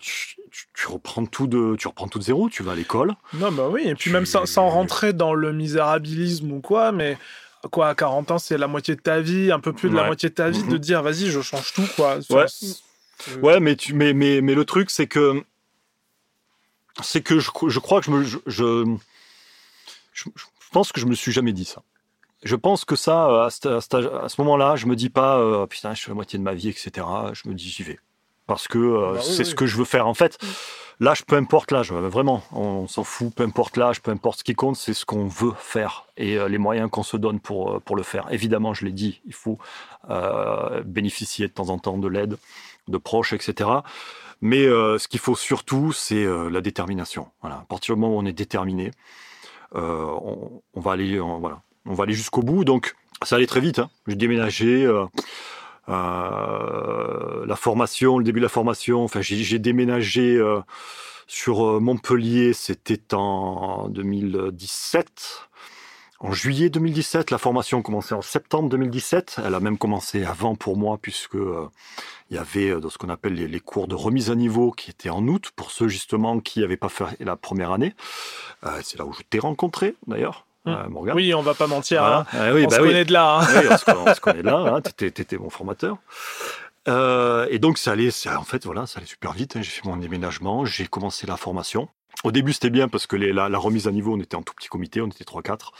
[0.00, 2.48] Tu, tu- tu reprends tout de, tu reprends tout de zéro.
[2.48, 3.14] Tu vas à l'école.
[3.34, 6.92] Non, bah oui, et puis Tu- même sans, sans rentrer dans le misérabilisme ou quoi,
[6.92, 7.16] mais
[7.70, 10.04] quoi, à 40 ans, c'est la moitié de ta vie, un peu plus de la
[10.04, 10.78] moitié de ta vie, de Mhm.
[10.78, 12.18] dire, vas-y, je change tout, quoi.
[12.30, 12.46] Ouais.
[12.48, 12.82] c'est-
[13.40, 15.42] Ouais, mais, tu, mais, mais, mais le truc, c'est que.
[17.02, 18.22] C'est que je, je crois que je me.
[18.24, 18.84] Je, je,
[20.72, 21.82] pense que je me suis jamais dit ça.
[22.42, 25.66] Je pense que ça, à ce, à ce- ce moment-là, je me dis pas, euh,
[25.66, 27.06] putain, je fais la moitié de ma vie, etc.
[27.34, 28.00] Je me dis, j'y vais.
[28.52, 29.50] Parce que euh, Bah oui, c'est oui.
[29.50, 30.06] ce que je veux faire.
[30.06, 30.36] En fait,
[31.00, 34.44] l'âge, peu importe l'âge, euh, vraiment, on s'en fout, peu importe l'âge, peu importe ce
[34.44, 37.80] qui compte, c'est ce qu'on veut faire et euh, les moyens qu'on se donne pour,
[37.80, 38.26] pour le faire.
[38.30, 39.56] Évidemment, je l'ai dit, il faut
[40.10, 42.36] euh, bénéficier de temps en temps de l'aide
[42.88, 43.70] de proches, etc.
[44.42, 47.28] Mais euh, ce qu'il faut surtout, c'est euh, la détermination.
[47.40, 47.56] Voilà.
[47.56, 48.90] À partir du moment où on est déterminé,
[49.74, 52.64] on, on va aller, on, voilà, on va aller jusqu'au bout.
[52.66, 53.78] Donc, ça allait très vite.
[53.78, 53.88] Hein.
[54.06, 54.86] J'ai déménagé.
[55.88, 60.60] Euh, la formation, le début de la formation, enfin, j'ai déménagé euh,
[61.26, 65.48] sur euh, Montpellier, c'était en 2017.
[66.20, 69.40] En juillet 2017, la formation commençait en septembre 2017.
[69.44, 73.34] Elle a même commencé avant pour moi, puisque il y avait dans ce qu'on appelle
[73.34, 76.60] les, les cours de remise à niveau qui étaient en août, pour ceux justement qui
[76.60, 77.92] n'avaient pas fait la première année.
[78.84, 81.16] C'est là où je t'ai rencontré, d'ailleurs, euh, Morgane.
[81.16, 82.00] Oui, on va pas mentir.
[82.02, 82.18] Voilà.
[82.20, 82.26] hein.
[82.32, 82.88] Ah oui, on bah se oui.
[82.88, 83.38] connaît de là.
[83.40, 83.46] hein.
[83.56, 85.96] Oui, on se, on se connaît de là, t'étais, t'étais mon formateur.
[86.88, 89.56] Euh, et donc, ça allait, ça, en fait, voilà, ça allait super vite.
[89.56, 89.62] hein.
[89.62, 91.88] J'ai fait mon déménagement, j'ai commencé la formation.
[92.24, 94.42] Au début, c'était bien parce que les- la, la remise à niveau, on était en
[94.42, 95.72] tout petit comité, on était 3-4,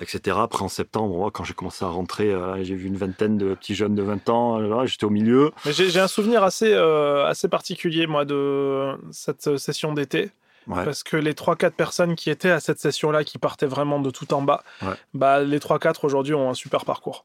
[0.00, 0.36] etc.
[0.40, 3.54] Après, en septembre, moi, quand j'ai commencé à rentrer, euh, j'ai vu une vingtaine de
[3.54, 5.52] petits jeunes de 20 ans, euh, là, j'étais au milieu.
[5.66, 10.30] J'ai un souvenir assez, assez particulier, moi, de cette session d'été.
[10.68, 10.84] Ouais.
[10.84, 14.34] Parce que les 3-4 personnes qui étaient à cette session-là, qui partaient vraiment de tout
[14.34, 14.94] en bas, Ouais.
[15.14, 17.24] bah, les 3-4 aujourd'hui ont un super parcours.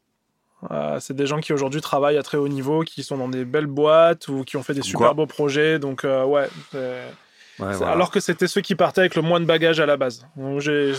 [0.70, 3.46] Euh, c'est des gens qui aujourd'hui travaillent à très haut niveau, qui sont dans des
[3.46, 5.14] belles boîtes ou qui ont fait des Comme super quoi.
[5.16, 5.80] beaux projets.
[5.80, 6.48] Donc, euh, ouais.
[7.58, 7.92] voilà.
[7.92, 10.26] Alors que c'était ceux qui partaient avec le moins de bagages à la base.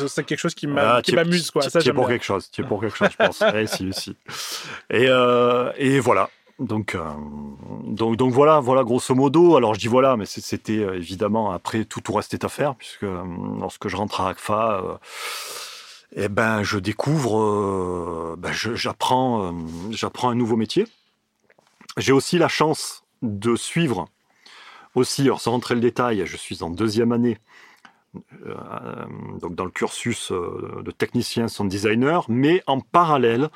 [0.08, 1.70] C'est quelque chose qui m'a- Ah, qui m'amuse, pour bien.
[2.08, 3.40] quelque chose, tu es pour quelque chose, je pense.
[3.40, 4.16] Ouais, si, si.
[4.90, 6.28] Et, euh, et voilà.
[6.62, 7.04] Donc, euh,
[7.84, 9.56] donc, donc voilà, voilà grosso modo.
[9.56, 13.02] Alors je dis voilà, mais c'était euh, évidemment après tout, tout restait à faire puisque
[13.02, 13.22] euh,
[13.58, 15.00] lorsque je rentre à ACFA,
[16.14, 19.54] eh ben, je découvre, ben, j'apprends,
[19.90, 20.86] j'apprends un nouveau métier.
[21.96, 24.08] J'ai aussi la chance de suivre
[24.94, 27.38] aussi, alors sans rentrer le détail, je suis en deuxième année,
[29.40, 33.48] donc dans le cursus de technicien sound designer, mais en parallèle,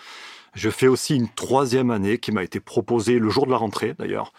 [0.56, 3.94] je fais aussi une troisième année qui m'a été proposée le jour de la rentrée
[3.98, 4.32] d'ailleurs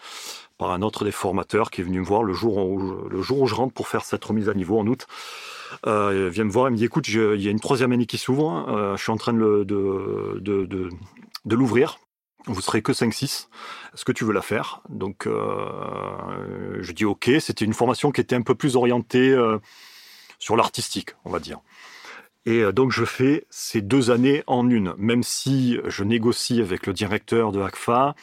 [0.58, 3.72] par un autre des formateurs qui est venu me voir le jour où je, rentre
[3.72, 5.06] pour faire cette remise à niveau en août.
[5.86, 8.06] Euh, il vient me voir et me dit écoute, il y a une troisième année
[8.06, 9.64] qui s'ouvre, hein, euh, je suis en train de
[11.48, 11.98] l'ouvrir.
[12.48, 13.48] Vous serez que 5-6.
[13.94, 14.80] Est-ce que tu veux la faire?
[14.88, 17.30] Donc, euh, je dis OK.
[17.40, 19.58] C'était une formation qui était un peu plus orientée euh,
[20.38, 21.60] sur l'artistique, on va dire.
[22.46, 26.86] Et euh, donc, je fais ces deux années en une, même si je négocie avec
[26.86, 28.14] le directeur de ACFA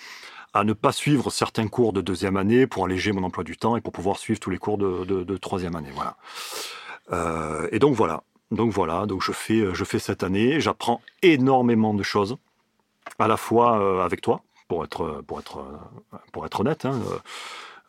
[0.54, 3.76] à ne pas suivre certains cours de deuxième année pour alléger mon emploi du temps
[3.76, 5.92] et pour pouvoir suivre tous les cours de, troisième année.
[5.94, 6.16] Voilà.
[7.12, 8.24] Euh, et donc voilà.
[8.52, 9.06] Donc voilà.
[9.06, 10.62] Donc je fais, je fais cette année.
[10.62, 12.38] J'apprends énormément de choses,
[13.20, 16.86] à la fois euh, avec toi, pour être, euh, honnête.
[16.86, 17.20] euh,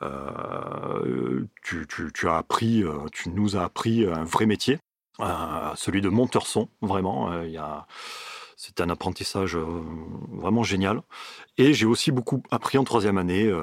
[0.02, 4.78] euh, tu, as appris, euh, tu nous as appris un vrai métier,
[5.76, 7.32] celui de monteur son, vraiment.
[7.32, 7.86] euh, Il y a,
[8.58, 9.64] c'est un apprentissage euh,
[10.32, 11.02] vraiment génial.
[11.58, 13.60] Et j'ai aussi beaucoup appris en troisième année, euh,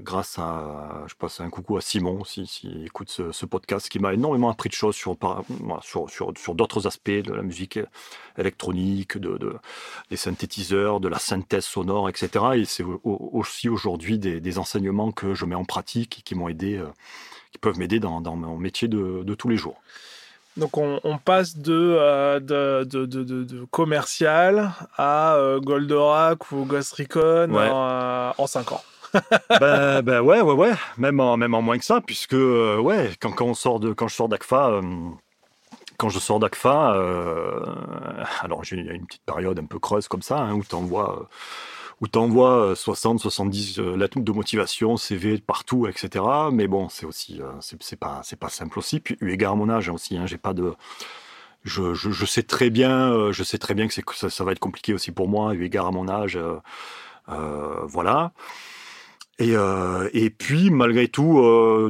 [0.00, 4.14] grâce à, je passe un coucou à Simon, si, si écoute ce, podcast, qui m'a
[4.14, 5.16] énormément appris de choses sur,
[5.82, 7.80] sur, sur, d'autres aspects de la musique
[8.38, 9.56] électronique, de, de,
[10.10, 12.44] des synthétiseurs, de la synthèse sonore, etc.
[12.56, 16.34] Et c'est au- au- aussi aujourd'hui des, enseignements que je mets en pratique et qui
[16.36, 16.80] m'ont aidé,
[17.52, 19.80] qui peuvent m'aider dans, mon métier de tous les jours.
[20.56, 26.50] Donc on, on passe de, euh, de, de, de, de- de commercial à euh, Goldorak
[26.52, 27.68] ou Ghost Recon Ouais.
[27.70, 28.82] en, en 5 ans.
[29.60, 33.10] ben, ben ouais, ouais, ouais, même en, même en moins que ça, puisque euh, ouais,
[33.20, 34.82] quand, quand on sort de, quand je sors d'ACFA, euh,
[35.98, 37.60] quand je sors d'ACFA, euh,
[38.42, 41.20] alors il y a une petite période un peu creuse comme ça, hein, où t'envoies,
[41.20, 41.24] euh,
[42.00, 46.24] où t'envoies 60, 70 euh, lettres de motivation, CV partout, etc.
[46.52, 49.00] Mais bon, c'est aussi, euh, c'est pas, pas simple aussi.
[49.00, 50.74] Puis eu égard à mon âge aussi, hein, j'ai pas de,
[51.64, 54.52] je, je, sais très bien, euh, je sais très bien que, c'est, ça, ça va
[54.52, 56.38] être compliqué aussi pour moi, eu égard à mon âge.
[57.28, 58.32] euh, voilà.
[59.38, 59.54] Et,
[60.14, 61.42] et puis malgré tout,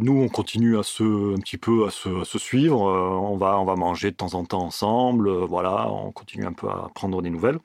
[0.03, 2.81] nous on continue à se un petit peu à se, suivre.
[2.81, 5.31] On va on va manger de temps en temps ensemble.
[5.45, 7.61] voilà, on continue un peu à prendre des nouvelles.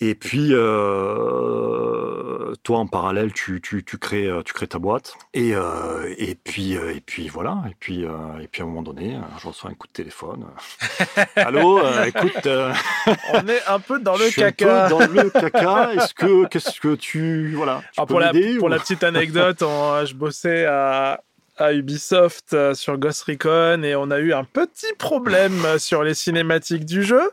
[0.00, 5.14] Et puis euh, toi en parallèle, tu, tu, tu crées euh, tu crées ta boîte.
[5.34, 7.62] Et euh, et puis euh, et puis voilà.
[7.70, 9.92] Et puis euh, et puis à un moment donné, euh, je reçois un coup de
[9.92, 10.46] téléphone.
[11.36, 12.46] Allô, euh, écoute.
[13.32, 14.88] On est un peu dans je le suis un peu caca.
[14.88, 15.94] dans le caca.
[15.94, 19.02] Est-ce que qu'est-ce que tu voilà tu Alors, peux pour, la, pour ou- la petite
[19.02, 21.20] anecdote, on- je bossais à,
[21.56, 26.02] à Ubisoft euh, sur Ghost Recon et on a eu un petit problème euh, sur
[26.02, 27.30] les cinématiques du jeu.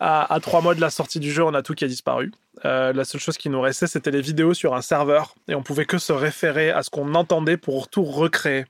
[0.00, 2.32] À, trois mois de la sortie du jeu, on a tout qui a disparu.
[2.64, 5.62] Euh, la seule chose qui nous restait, c'était les vidéos sur un serveur et on
[5.62, 8.66] pouvait que se référer à ce qu'on entendait pour tout recréer.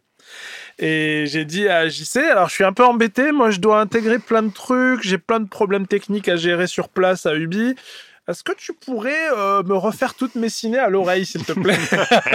[0.78, 4.18] Et j'ai dit à JC, alors je suis un peu embêté, moi je dois intégrer
[4.18, 7.74] plein de trucs, j'ai plein de problèmes techniques à gérer sur place à Ubi.
[8.28, 11.78] Est-ce que tu pourrais euh, me refaire toutes mes ciné à l'oreille, s'il te plaît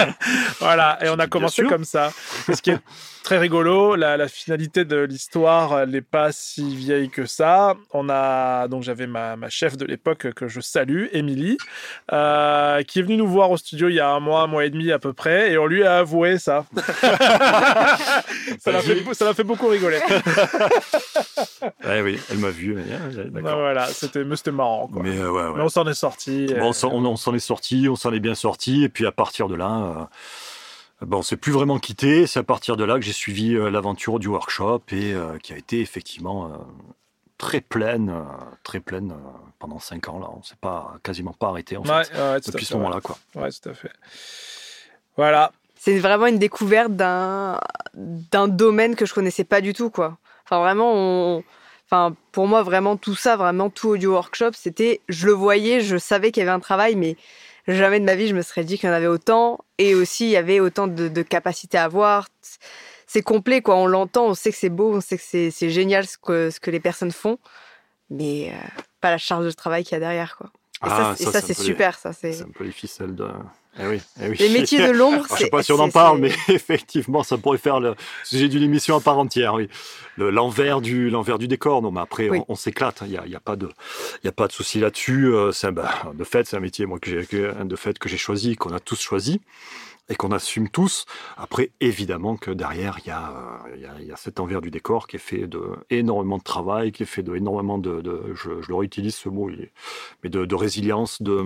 [0.60, 2.12] Voilà, et on a commencé comme ça.
[2.52, 2.78] Ce qui est
[3.24, 7.74] très rigolo, la, la finalité de l'histoire n'est pas si vieille que ça.
[7.92, 11.56] On a donc j'avais ma, ma chef de l'époque que je salue, Émilie,
[12.12, 14.66] euh, qui est venue nous voir au studio il y a un mois, un mois
[14.66, 16.66] et demi à peu près, et on lui a avoué ça.
[18.58, 20.00] ça l'a fait, ça l'a fait beaucoup rigoler.
[21.86, 22.74] Ouais, oui, elle m'a vu.
[22.74, 23.58] mais, ah, Ouais, D'accord.
[23.60, 24.88] voilà, c'était, mais c'était marrant.
[24.88, 25.02] Quoi.
[25.02, 25.52] Mais euh, ouais, ouais.
[25.56, 26.46] Mais on s'en est sorti.
[26.58, 29.06] Bon, on s'en- on, on s'en est sorti, on s'en est bien sorti, et puis
[29.06, 30.08] à partir de là,
[31.02, 32.26] euh, bon, c'est plus vraiment quitté.
[32.26, 35.52] C'est à partir de là que j'ai suivi euh, l'aventure du workshop et euh, qui
[35.52, 36.56] a été effectivement euh,
[37.38, 38.22] très pleine, euh,
[38.64, 40.28] très pleine euh, pendant cinq ans là.
[40.36, 43.16] On s'est pas quasiment pas arrêté en Ouais, fait ouais, depuis ce moment-là quoi.
[43.34, 43.92] Ouais, Ouais, tout à fait.
[45.16, 45.52] Voilà.
[45.76, 47.60] C'est vraiment une découverte d'un
[47.94, 50.18] d'un domaine que je connaissais pas du tout, quoi.
[50.44, 51.44] Enfin, vraiment, on...
[51.90, 55.96] enfin, pour moi, vraiment, tout ça, vraiment, tout audio workshop, c'était, je le voyais, je
[55.96, 57.16] savais qu'il y avait un travail, mais
[57.66, 59.58] jamais de ma vie, je me serais dit qu'il y en avait autant.
[59.78, 62.28] Et aussi, il y avait autant de, de capacités à avoir.
[63.06, 63.76] C'est complet, quoi.
[63.76, 66.60] On l'entend, on sait que c'est beau, on sait que c'est génial ce que, ce
[66.60, 67.38] que les personnes font,
[68.10, 68.56] mais euh,
[69.00, 70.50] pas la charge de travail qu'il y a derrière, quoi.
[70.84, 72.12] Et ça, Ah, ça, ça, c'est les- super, ça.
[72.12, 73.26] C'est C'est un peu les ficelles de.
[73.80, 74.36] Eh oui, eh oui.
[74.38, 75.16] les métiers de l'ombre.
[75.24, 77.58] Alors, je sais c'est- pas si on en c'est- parle, c'est- mais effectivement, ça pourrait
[77.58, 79.54] faire le sujet d'une émission à part entière.
[79.54, 79.68] Oui,
[80.16, 81.80] Le- l'envers du l'envers du décor.
[81.82, 82.38] Non, mais après, Oui.
[82.48, 83.02] on, on s'éclate.
[83.06, 83.68] Il y a, y a pas de
[84.24, 85.32] y a pas de souci là-dessus.
[85.32, 88.08] Euh, C'est bah, de fait, c'est un métier moi que j'ai que- de fait que
[88.08, 89.40] j'ai choisi, qu'on a tous choisi.
[90.10, 91.04] et qu'on assume tous.
[91.36, 93.60] Après, évidemment que derrière, il y, a,
[94.00, 95.60] il, y a, cet envers du décor qui est fait de
[95.90, 98.00] énormément de travail, qui est fait de énormément de,
[98.34, 99.50] je, le réutilise ce mot,
[100.24, 101.44] mais de, résilience, de,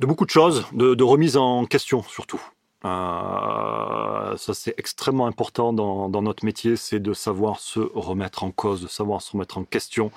[0.00, 2.40] de, beaucoup de choses, de, remise en question surtout.
[2.84, 8.82] Euh, ça, c'est extrêmement important dans, notre métier, c'est de savoir se remettre en cause,
[8.82, 10.10] de savoir se remettre en question,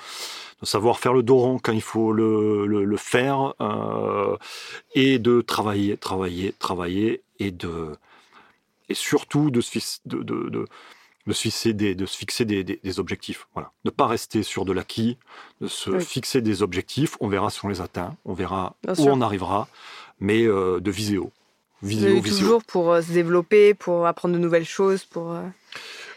[0.62, 4.36] de savoir faire le dos rond quand il faut le, faire, euh,
[4.96, 7.92] et de travailler, travailler, travailler, et de
[8.88, 9.62] et surtout de,
[10.06, 10.68] de, de,
[11.28, 13.48] de se fixer des, de se fixer des, des, objectifs.
[13.54, 13.72] Voilà.
[13.84, 15.18] Ne pas rester sur de l'acquis,
[15.62, 17.18] de se fixer des objectifs.
[17.20, 19.68] On verra si on les atteint, on verra où on arrivera,
[20.20, 21.32] mais euh, de viser haut.
[21.82, 25.34] Viser toujours pour euh, se développer, pour apprendre de nouvelles choses, pour.
[25.34, 25.44] Euh,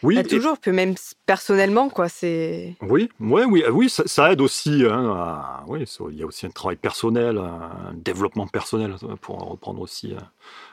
[0.02, 0.94] oui, bah, toujours, puis même
[1.26, 2.08] personnellement, quoi.
[2.08, 2.76] C'est.
[2.82, 4.84] Oui, ouais, oui, oui, ça, aide aussi.
[4.88, 10.14] Hein, oui, il y a aussi un travail personnel, un développement personnel, pour reprendre aussi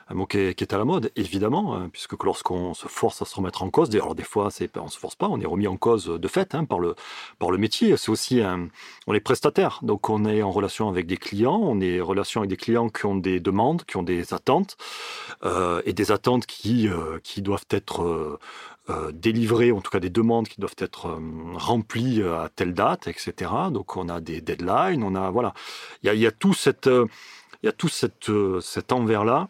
[0.08, 3.34] un mot qui est, à la mode, évidemment, hein, puisque lorsqu'on se force à se
[3.34, 6.06] remettre en cause, alors des fois, on se force pas, on est remis en cause
[6.06, 6.94] de fait hein, par, le,
[7.40, 7.96] par le métier.
[7.96, 8.68] C'est aussi un,
[9.08, 12.40] on est prestataire, donc on est en relation avec des clients, on est en relation
[12.40, 14.76] avec des clients qui ont des demandes, qui ont des attentes,
[15.44, 18.38] euh, et des attentes qui, euh, qui doivent être euh,
[18.90, 21.18] euh, délivrées, en tout cas des demandes qui doivent être
[21.54, 23.50] remplies à telle date, etc.
[23.72, 25.52] Donc on a des deadlines, on a voilà,
[26.04, 26.88] il y a, y a tout cette
[27.62, 28.30] il y a tout cette,
[28.60, 29.48] cet envers-là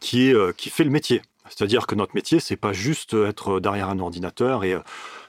[0.00, 1.22] qui, est, euh, qui fait le métier.
[1.48, 4.80] C'est-à-dire que notre métier, c'est pas juste être derrière un ordinateur et euh,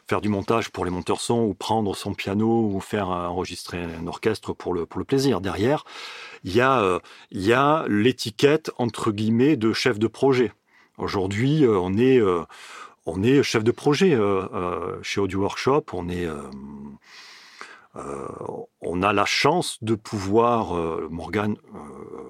[0.08, 4.08] faire du montage pour les monteurs son ou prendre son piano ou faire enregistrer un
[4.08, 5.41] orchestre pour le, pour le plaisir.
[5.41, 5.86] Derrière,
[6.43, 6.99] il y a, euh,
[7.32, 10.53] y a l'étiquette, entre guillemets, de chef de projet.
[10.97, 12.20] Aujourd'hui, on est,
[13.05, 14.18] on est chef de projet
[15.03, 16.28] chez Audio Workshop, on est,
[18.81, 20.73] on a la chance de pouvoir,
[21.09, 21.57] Morgane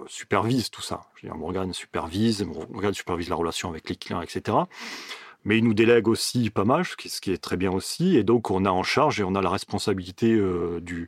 [0.08, 1.02] supervise tout ça.
[1.16, 4.58] Je veux dire, Morgane supervise, Morgane supervise la relation avec les clients, etc.
[5.44, 8.18] Mais il nous délègue aussi pas mal, ce qui, est très bien aussi.
[8.18, 11.08] Et donc, on a en charge et on a la responsabilité euh, du,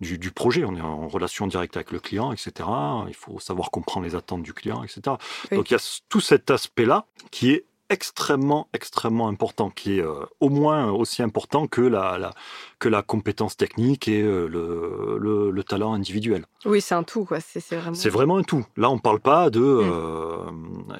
[0.00, 0.64] du, projet.
[0.64, 2.66] On est en relation directe avec le client, etc.
[3.08, 5.16] Il faut savoir comprendre les attentes du client, etc.
[5.52, 10.24] Donc, il y a tout cet aspect-là qui est extrêmement, extrêmement important, qui est euh,
[10.40, 12.32] au moins aussi important que la,
[12.78, 16.46] que la compétence technique et euh, le, le, talent individuel.
[16.64, 17.40] Oui, c'est un tout, quoi.
[17.40, 17.94] C'est vraiment...
[17.94, 18.64] C'est vraiment un tout.
[18.76, 19.80] Là, on ne parle pas de mm.
[19.80, 20.50] euh,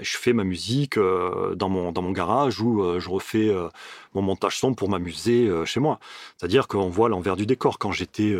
[0.01, 3.55] je fais ma musique dans, mon, dans mon garage ou je refais
[4.15, 5.99] mon montage son pour m'amuser chez moi.
[6.37, 7.79] C'est-à-dire qu'on voit l'envers du décor.
[7.79, 8.35] Quand j'étais.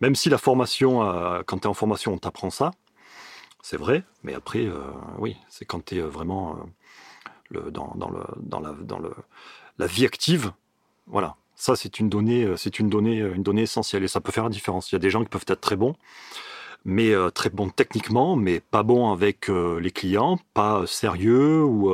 [0.00, 1.00] Même si la formation,
[1.46, 2.72] quand tu es en formation, on t'apprend ça,
[3.62, 4.68] c'est vrai, mais après,
[5.18, 6.56] oui, c'est quand tu es vraiment
[7.50, 9.12] dans, dans, le, dans, la, dans le,
[9.78, 10.52] la vie active.
[11.06, 14.20] Voilà, ça c'est une donnée, euh, c'est une donnée, euh, une donnée essentielle et ça
[14.20, 14.90] peut faire la différence.
[14.90, 15.94] Il y a des gens qui peuvent être très bons,
[16.84, 21.90] mais euh, très bons techniquement, mais pas bons avec les clients, pas sérieux ou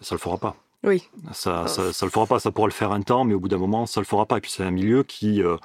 [0.00, 0.56] ça le fera pas.
[0.84, 1.08] Oui.
[1.32, 2.38] Ça, ça, ça, le fera pas.
[2.38, 4.38] Ça pourra le faire un temps, mais au bout d'un moment, ça le fera pas.
[4.38, 5.58] Et puis c'est un milieu qui, je veux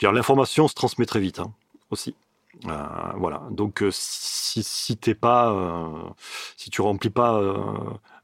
[0.00, 1.52] dire, l'information se transmet très vite hein,
[1.90, 2.14] aussi.
[2.66, 3.42] Euh, voilà.
[3.50, 5.86] Donc euh, si, si t'es pas, euh,
[6.56, 7.40] si tu remplis pas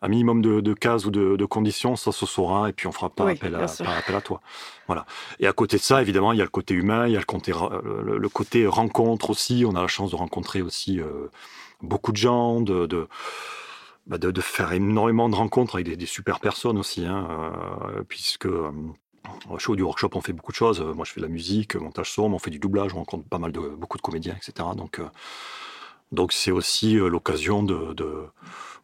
[0.02, 3.30] un minimum de, cases ou de, conditions, ça se saura et puis on fera pas,
[3.30, 4.40] appel, à, appel à toi.
[4.86, 5.06] Voilà.
[5.40, 7.20] Et à côté de ça, évidemment, il y a le côté humain, il y a
[7.20, 9.64] le côté, le, côté rencontre aussi.
[9.66, 11.00] On a la chance de rencontrer aussi
[11.80, 13.08] beaucoup de gens, de,
[14.06, 17.28] bah, de, de, faire énormément de rencontres avec des, super personnes aussi, hein,
[18.08, 18.48] puisque
[19.58, 20.80] Chez du workshop, on fait beaucoup de choses.
[20.80, 23.38] Moi, je fais de la musique, montage son, on fait du doublage, on rencontre pas
[23.38, 24.68] mal de beaucoup de comédiens, etc.
[24.76, 25.04] Donc, euh,
[26.12, 27.94] donc c'est aussi euh, l'occasion de,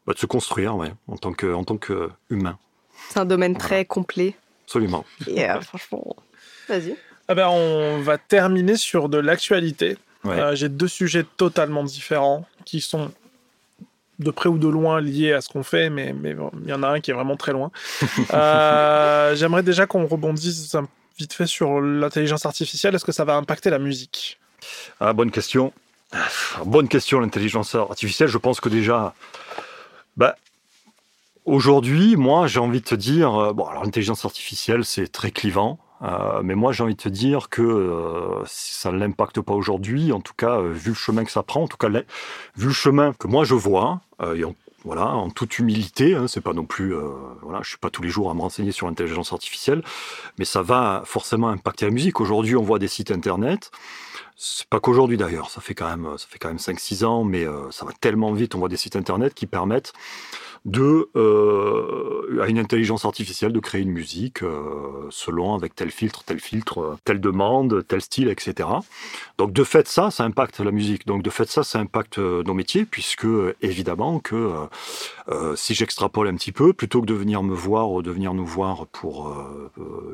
[0.06, 2.58] bah, de, se construire, ouais, en tant que en tant que humain.
[3.10, 4.34] C'est un domaine très complet.
[4.64, 5.04] Absolument.
[5.26, 6.16] Et euh, franchement,
[6.68, 6.96] vas-y.
[7.28, 9.96] Ah ben, on va terminer sur de l'actualité.
[10.52, 13.10] J'ai deux sujets totalement différents qui sont
[14.18, 16.82] de près ou de loin lié à ce qu'on fait, mais, mais il y en
[16.82, 17.70] a un qui est vraiment très loin.
[18.32, 20.74] Euh, j'aimerais déjà qu'on rebondisse
[21.18, 22.94] vite fait sur l'intelligence artificielle.
[22.94, 24.38] Est-ce que ça va impacter la musique?
[25.00, 25.72] Ah, Bonne question.
[26.64, 28.28] Bonne question, l'intelligence artificielle.
[28.28, 29.14] Je pense que déjà,
[30.16, 30.36] bah,
[31.44, 35.78] aujourd'hui, moi, j'ai envie de te dire, euh, bon, alors l'intelligence artificielle, c'est très clivant.
[36.02, 40.12] Euh, mais moi, j'ai envie de te dire que euh, ça ne l'impacte pas aujourd'hui,
[40.12, 42.72] en tout cas, euh, vu le chemin que ça prend, en tout cas, vu le
[42.72, 46.94] chemin que moi je vois, en, voilà, en toute humilité, hein, c'est pas non plus,
[47.42, 49.82] voilà, je suis pas tous les jours à me renseigner sur l'intelligence artificielle,
[50.38, 52.20] mais ça va forcément impacter la musique.
[52.20, 53.70] Aujourd'hui, on voit des sites internet
[54.36, 57.46] C'est pas qu'aujourd'hui d'ailleurs, ça fait quand même, ça fait quand même 5-6 ans, mais
[57.70, 58.56] ça va tellement vite.
[58.56, 59.92] On voit des sites internet qui permettent
[60.64, 66.22] de euh, à une intelligence artificielle de créer une musique euh, selon avec tel filtre,
[66.24, 68.68] tel filtre, euh, telle demande, tel style, etc.
[69.38, 71.06] Donc de fait ça, ça impacte la musique.
[71.06, 73.26] Donc de fait ça, ça impacte nos métiers puisque
[73.60, 74.50] évidemment que
[75.56, 78.46] si j'extrapole un petit peu, plutôt que de venir me voir ou de venir nous
[78.46, 79.34] voir pour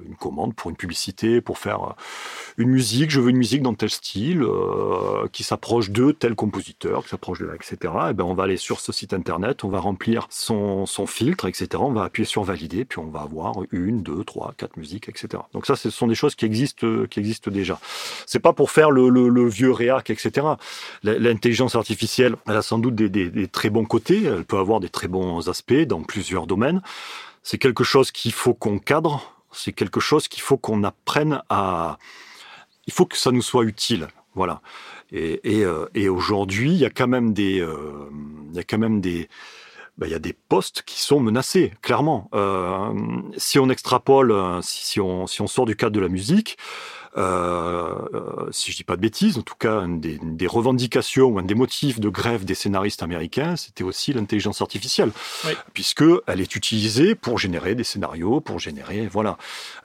[0.07, 1.95] une commande, pour une publicité, pour faire
[2.57, 4.47] une musique, je veux une musique dans tel style
[5.33, 7.77] qui s'approche de tel compositeur, qui s'approche de là, etc.
[7.83, 11.49] Et eh ben on va aller sur ce site internet, on va remplir son, filtre,
[11.49, 11.69] etc.
[11.81, 15.43] On va appuyer sur valider, puis on va avoir une, deux, trois, quatre musiques, etc.
[15.53, 17.79] Donc ça, ce sont des choses qui existent, qui existent déjà.
[18.27, 20.47] C'est pas pour faire le, vieux réac, etc.
[21.03, 25.09] L'intelligence artificielle, elle a sans doute des, très bons côtés, elle peut avoir des très
[25.09, 26.83] bons aspects dans plusieurs domaines.
[27.43, 31.99] C'est quelque chose qu'il faut qu'on cadre, c'est quelque chose qu'il faut qu'on apprenne à...
[32.87, 34.09] Il faut que ça nous soit utile.
[34.35, 34.61] Voilà.
[35.11, 38.09] Et, euh, aujourd'hui, il y a quand même des, euh,
[38.51, 39.29] il y a quand même des,
[39.99, 42.31] ben, il y a des postes qui sont menacés, clairement.
[42.33, 42.93] Euh,
[43.37, 46.57] si on extrapole, euh, si, on, si on sort du cadre de la musique,
[47.17, 47.97] euh,
[48.53, 51.57] si je dis pas de bêtises, en tout cas, une des, revendications ou un des
[51.57, 55.11] motifs de grève des scénaristes américains, c'était aussi l'intelligence artificielle,
[55.73, 59.37] puisque elle est utilisée pour générer des scénarios, pour générer, voilà,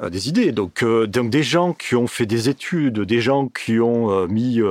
[0.07, 0.51] des idées.
[0.51, 4.61] Donc, donc, des gens qui ont fait des études, des gens qui ont mis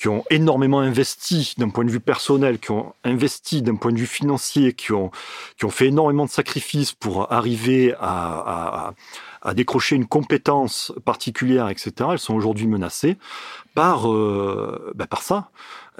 [0.00, 3.98] qui ont énormément investi d'un point de vue personnel, qui ont investi d'un point de
[3.98, 5.10] vue financier, qui ont,
[5.58, 8.94] qui ont fait énormément de sacrifices pour arriver à, à,
[9.42, 13.18] à décrocher une compétence particulière, etc., elles sont aujourd'hui menacées
[13.74, 15.50] par, euh, ben par ça.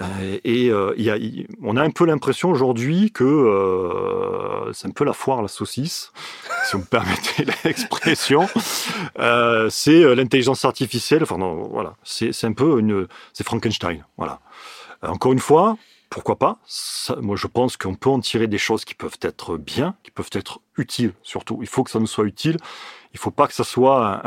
[0.00, 1.16] Euh, et euh, y a,
[1.62, 6.12] on a un peu l'impression aujourd'hui que euh, c'est un peu la foire la saucisse,
[6.70, 8.48] si vous me permettez l'expression.
[9.18, 11.24] Euh, c'est l'intelligence artificielle.
[11.24, 14.04] Enfin non, voilà, c'est un peu une, c'est Frankenstein.
[14.16, 14.40] Voilà.
[15.02, 15.76] Encore une fois,
[16.10, 16.58] pourquoi pas?
[17.20, 20.30] Moi, je pense qu'on peut en tirer des choses qui peuvent être bien, qui peuvent
[20.32, 21.14] être utiles.
[21.22, 22.56] Surtout, il faut que ça nous soit utile.
[23.12, 24.22] Il faut pas que ça soit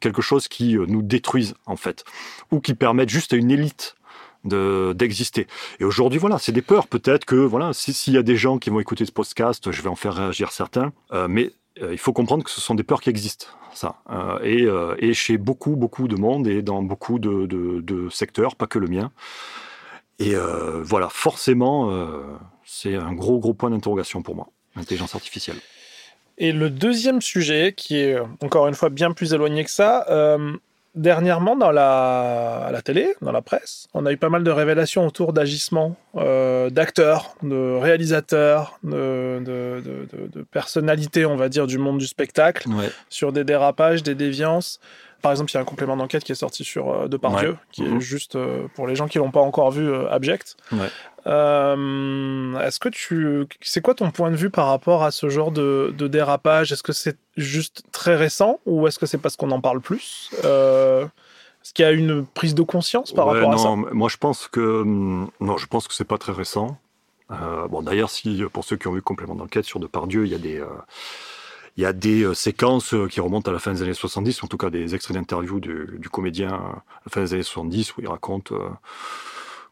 [0.00, 2.04] quelque chose qui nous détruise en fait,
[2.50, 3.96] ou qui permette juste à une élite
[4.44, 5.46] d'exister.
[5.78, 6.88] et aujourd'hui, voilà, c'est des peurs.
[6.88, 9.88] Peut-être que voilà, s'il y a des gens qui vont écouter ce podcast, je vais
[9.88, 10.92] en faire réagir certains.
[11.12, 13.96] Euh, mais euh, il faut comprendre que ce sont des peurs qui existent, ça.
[14.10, 14.38] Euh,
[14.98, 18.88] et, et, chez beaucoup, beaucoup de monde et dans beaucoup de secteurs, pas que le
[18.88, 19.10] mien.
[20.18, 20.34] Et
[20.82, 21.90] voilà, forcément,
[22.64, 25.56] c'est un gros, gros point d'interrogation pour moi, l'intelligence artificielle.
[26.38, 30.06] Et le deuxième sujet, qui est encore une fois bien plus éloigné que ça,
[30.94, 34.50] dernièrement dans la, à la télé, dans la presse, on a eu pas mal de
[34.50, 41.66] révélations autour d'agissements euh, d'acteurs, de réalisateurs, de, de, de, de, personnalités, on va dire,
[41.66, 42.68] du monde du spectacle,
[43.08, 44.80] sur des dérapages, des déviances.
[45.22, 47.84] Par exemple, il y a un complément d'enquête qui est sorti sur euh, Depardieu, qui
[47.84, 48.00] est mhm.
[48.00, 50.56] juste, euh, pour les gens qui l'ont pas encore vu, euh, abject.
[51.24, 53.46] Est-ce que tu...
[53.60, 56.72] C'est quoi ton point de vue par rapport à ce genre de, de dérapage?
[56.72, 60.30] Est-ce que c'est juste très récent ou est-ce que c'est parce qu'on en parle plus?
[60.42, 63.76] Est-ce qu'il y a une prise de conscience par rapport à ça?
[63.92, 66.76] Moi, je pense que hum, non, je pense que c'est pas très récent.
[67.30, 70.38] bon, d'ailleurs, si pour ceux qui ont vu complément d'enquête sur Depardieu, il y a
[70.38, 70.60] des
[71.76, 74.42] il y a des euh, séquences euh, qui remontent à la fin des années 70,
[74.42, 77.96] en tout cas des extraits d'interviews du, du, comédien à la fin des années 70
[77.96, 78.68] où il raconte euh,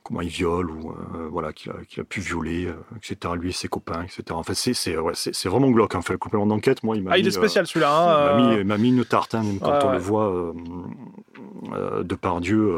[0.02, 0.94] comment il viole ou
[1.30, 3.34] voilà qu'il a, a, pu violer, etc.
[3.38, 4.24] Lui et ses copains, etc.
[4.30, 5.94] En fait, c'est c'est ouais, c'est vraiment glauque.
[5.94, 8.34] En fait, le complément d'enquête, moi, il m'a ah, il est spécial celui-là.
[8.34, 10.54] Hein, il m'a mis, mis, une tarte hein, même quand on le voit
[12.02, 12.74] de par Dieu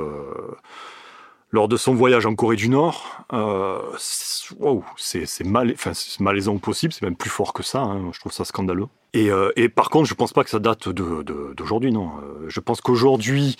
[1.53, 3.24] lors de son voyage en Corée du Nord.
[3.32, 7.80] Euh, c'est mal, enfin, malaisant possible, c'est même plus fort que ça.
[7.80, 8.86] Hein, je trouve ça scandaleux.
[9.12, 12.09] Et, euh, par contre, je pense pas que ça date d'aujourd'hui, non.
[12.09, 13.57] Euh, je pense qu'aujourd'hui,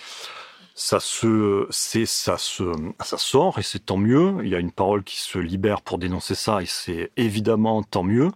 [0.75, 4.37] ça se, ça se, ça sort et c'est tant mieux.
[4.43, 8.03] Il y a une parole qui se libère pour dénoncer ça et c'est évidemment tant
[8.03, 8.31] mieux.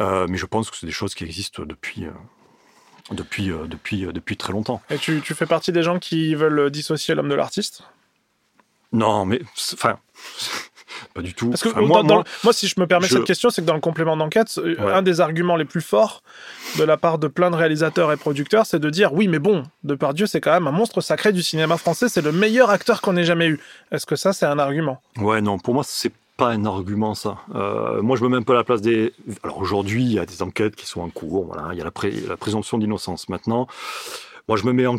[0.00, 2.06] Euh, mais je pense que c'est des choses qui existent depuis.
[3.10, 4.80] Depuis, depuis, depuis très longtemps.
[4.88, 7.82] Et tu, tu fais partie des gens qui veulent dissocier l'homme de l'artiste?
[8.94, 9.42] Non, mais
[9.74, 9.98] enfin.
[11.12, 11.50] Pas du tout.
[11.50, 14.58] Parce que moi, si je me permets cette question, c'est que dans le complément d'enquête,
[14.58, 16.22] euh, un des arguments les plus forts
[16.78, 19.64] de la part de plein de réalisateurs et producteurs, c'est de dire oui, mais bon,
[19.82, 23.16] Depardieu, c'est quand même un monstre sacré du cinéma français, c'est le meilleur acteur qu'on
[23.16, 23.60] ait jamais eu.
[23.90, 25.00] Est-ce que ça, c'est un argument?
[25.18, 27.38] Ouais, non, pour moi, c'est pas un argument ça.
[27.54, 29.12] Euh, moi, je me mets un peu à la place des.
[29.42, 31.46] Alors aujourd'hui, il y a des enquêtes qui sont en cours.
[31.46, 31.92] Voilà, il y a la,
[32.28, 33.28] la présomption d'innocence.
[33.28, 33.68] Maintenant,
[34.46, 34.98] moi, je me mets en,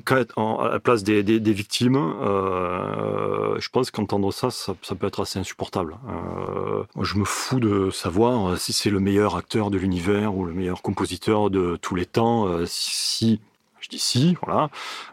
[0.58, 1.98] à la place des, des, victimes.
[1.98, 5.98] Euh, je pense qu'entendre ça, ça, peut être assez insupportable.
[6.10, 10.54] Euh, je me fous de savoir si c'est le meilleur acteur de l'univers ou le
[10.54, 12.48] meilleur compositeur de tous les temps.
[12.48, 13.40] Euh, si
[13.80, 14.72] Je dis si, voilà.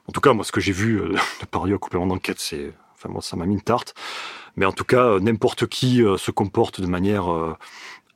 [0.08, 1.08] En tout cas, moi, ce que j'ai vu euh,
[1.40, 3.94] de Paris au complément d'enquête, c'est, enfin, moi, ça m'a mis une tarte.
[4.56, 7.24] Mais en tout cas, euh, n'importe qui euh, se comporte de manière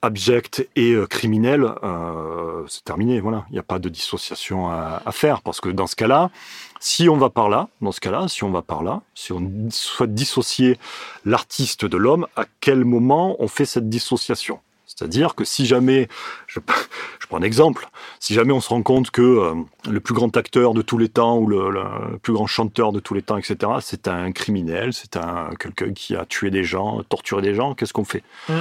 [0.02, 3.20] abjecte et euh, criminelle, euh, c'est terminé.
[3.20, 6.30] Voilà, il n'y a pas de dissociation à, à faire parce que dans ce cas-là,
[6.80, 9.68] si on va par là, dans ce cas-là, si on va par là, si on
[9.70, 10.78] souhaite dissocier
[11.24, 14.60] l'artiste de l'homme, à quel moment on fait cette dissociation?
[14.96, 16.08] C'est-à-dire que si jamais,
[16.46, 16.58] je,
[17.20, 17.88] je prends un exemple,
[18.18, 19.54] si jamais on se rend compte que euh,
[19.88, 22.98] le plus grand acteur de tous les temps ou le, le plus grand chanteur de
[23.00, 27.02] tous les temps, etc., c'est un criminel, c'est un quelqu'un qui a tué des gens,
[27.08, 28.22] torturé des gens, qu'est-ce qu'on fait?
[28.48, 28.54] Ouais,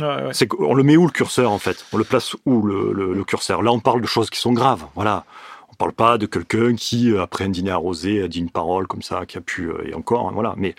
[0.00, 0.28] ouais.
[0.32, 1.84] c'est qu'on le met où le curseur en fait?
[1.92, 3.62] On le place où le, le- le curseur?
[3.62, 4.84] Là, on parle de choses qui sont graves.
[4.94, 5.24] Voilà.
[5.70, 8.86] On parle pas de quelqu'un qui, euh, après un dîner arrosé, a dit une parole
[8.86, 10.54] comme ça, qui a pu euh, et encore, hein, voilà.
[10.56, 10.74] Mais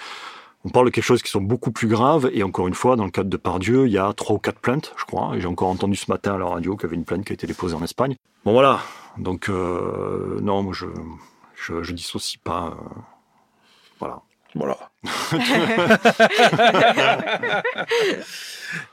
[0.68, 2.30] on parle de quelque chose qui sont beaucoup plus graves.
[2.34, 4.60] Et encore une fois, dans le cadre de Pardieu, il y a trois ou quatre
[4.60, 5.32] plaintes, je crois.
[5.36, 7.32] Et j'ai encore entendu ce matin à la radio qu'il y avait une plainte qui
[7.32, 8.16] a été déposée en Espagne.
[8.44, 8.80] Bon, voilà.
[9.18, 10.86] Donc euh, non, moi je
[11.56, 12.76] je, je dissocie pas.
[12.78, 13.02] euh,
[14.00, 14.22] voilà.
[14.56, 14.78] Voilà.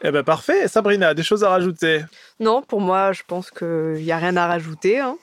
[0.03, 0.69] eh ben parfait.
[0.69, 2.05] Sabrina, des choses à rajouter?
[2.41, 5.01] Non, pour moi, je pense qu'il n'y a rien à rajouter.
[5.01, 5.17] hein.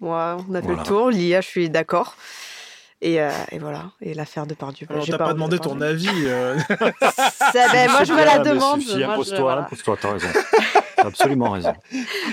[0.00, 0.82] Moi, on a fait Voilà.
[0.82, 1.10] le tour.
[1.10, 2.16] L'IA, je suis d'accord.
[3.02, 3.90] Et, euh, et voilà.
[4.00, 4.86] Et l'affaire de Pardieu.
[4.88, 6.08] Alors, t'as pas envie demandé de ton avis.
[6.26, 6.56] euh.
[7.52, 8.80] Ça, ben, moi, je me la demande.
[9.38, 9.62] voilà.
[9.62, 10.28] impose-toi, t'as raison.
[10.96, 11.74] T'as absolument raison.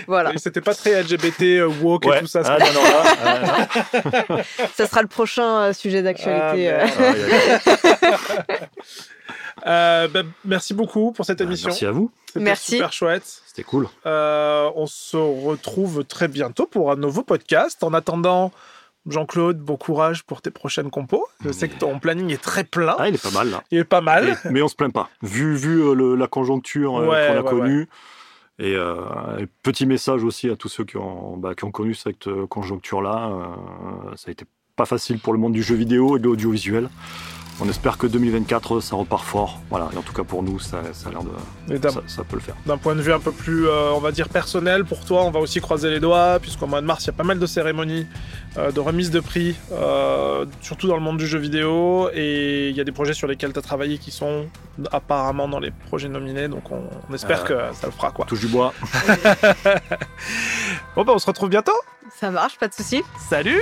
[0.07, 0.31] Voilà.
[0.37, 2.41] C'était pas très LGBT, euh, woke et tout ça.
[2.45, 4.37] Ah, non, non, là, euh, non.
[4.75, 6.69] Ça sera le prochain euh, sujet d'actualité.
[6.69, 8.47] Ah, euh.
[9.67, 11.69] Euh, ben, merci beaucoup pour cette Bah, émission.
[11.69, 12.71] Merci à vous, C'était Merci.
[12.71, 13.23] super chouette.
[13.45, 13.87] c'était cool.
[14.05, 17.83] Euh, on se retrouve très bientôt pour un nouveau podcast.
[17.83, 18.51] En attendant,
[19.07, 21.25] Jean-Claude, bon courage pour tes prochaines compos.
[21.43, 22.95] Je sais que ton planning est très plein.
[22.99, 23.63] Ah, il est pas mal là.
[23.71, 24.29] Il est pas mal.
[24.45, 25.09] Et- mais on se plaint pas.
[25.23, 27.89] Vu, vu euh, le- la conjoncture euh, Ouais, qu'on a ouais, connue.
[28.59, 31.95] Et euh, et petit message aussi à tous ceux qui ont, bah, qui ont connu
[31.95, 33.29] cette conjoncture-là.
[33.31, 34.45] euh, ça a été
[34.75, 36.87] pas facile pour le monde du jeu vidéo et de l'audiovisuel.
[37.63, 39.59] On espère que 2024, ça repart fort.
[39.69, 39.89] Voilà.
[39.93, 41.89] Et en tout cas, pour nous, ça, ça a l'air de.
[41.89, 42.55] Ça, ça peut le faire.
[42.65, 45.29] d'un point de vue un peu plus, euh, on va dire, personnel pour toi, on
[45.31, 47.45] va aussi croiser les doigts, puisqu'au mois de mars, il y a pas mal de
[47.45, 48.07] cérémonies
[48.57, 52.75] euh, de remise de prix, euh, surtout dans le monde du jeu vidéo, et il
[52.75, 54.47] y a des projets sur lesquels tu as travaillé qui sont
[54.91, 57.69] apparemment dans les projets nominés, donc on, on espère Euh.
[57.69, 58.25] que ça le fera, quoi.
[58.25, 58.73] Touche du bois.
[60.95, 61.71] Bon, bah, on se retrouve bientôt
[62.19, 63.01] Ça marche, pas de souci.
[63.29, 63.61] Salut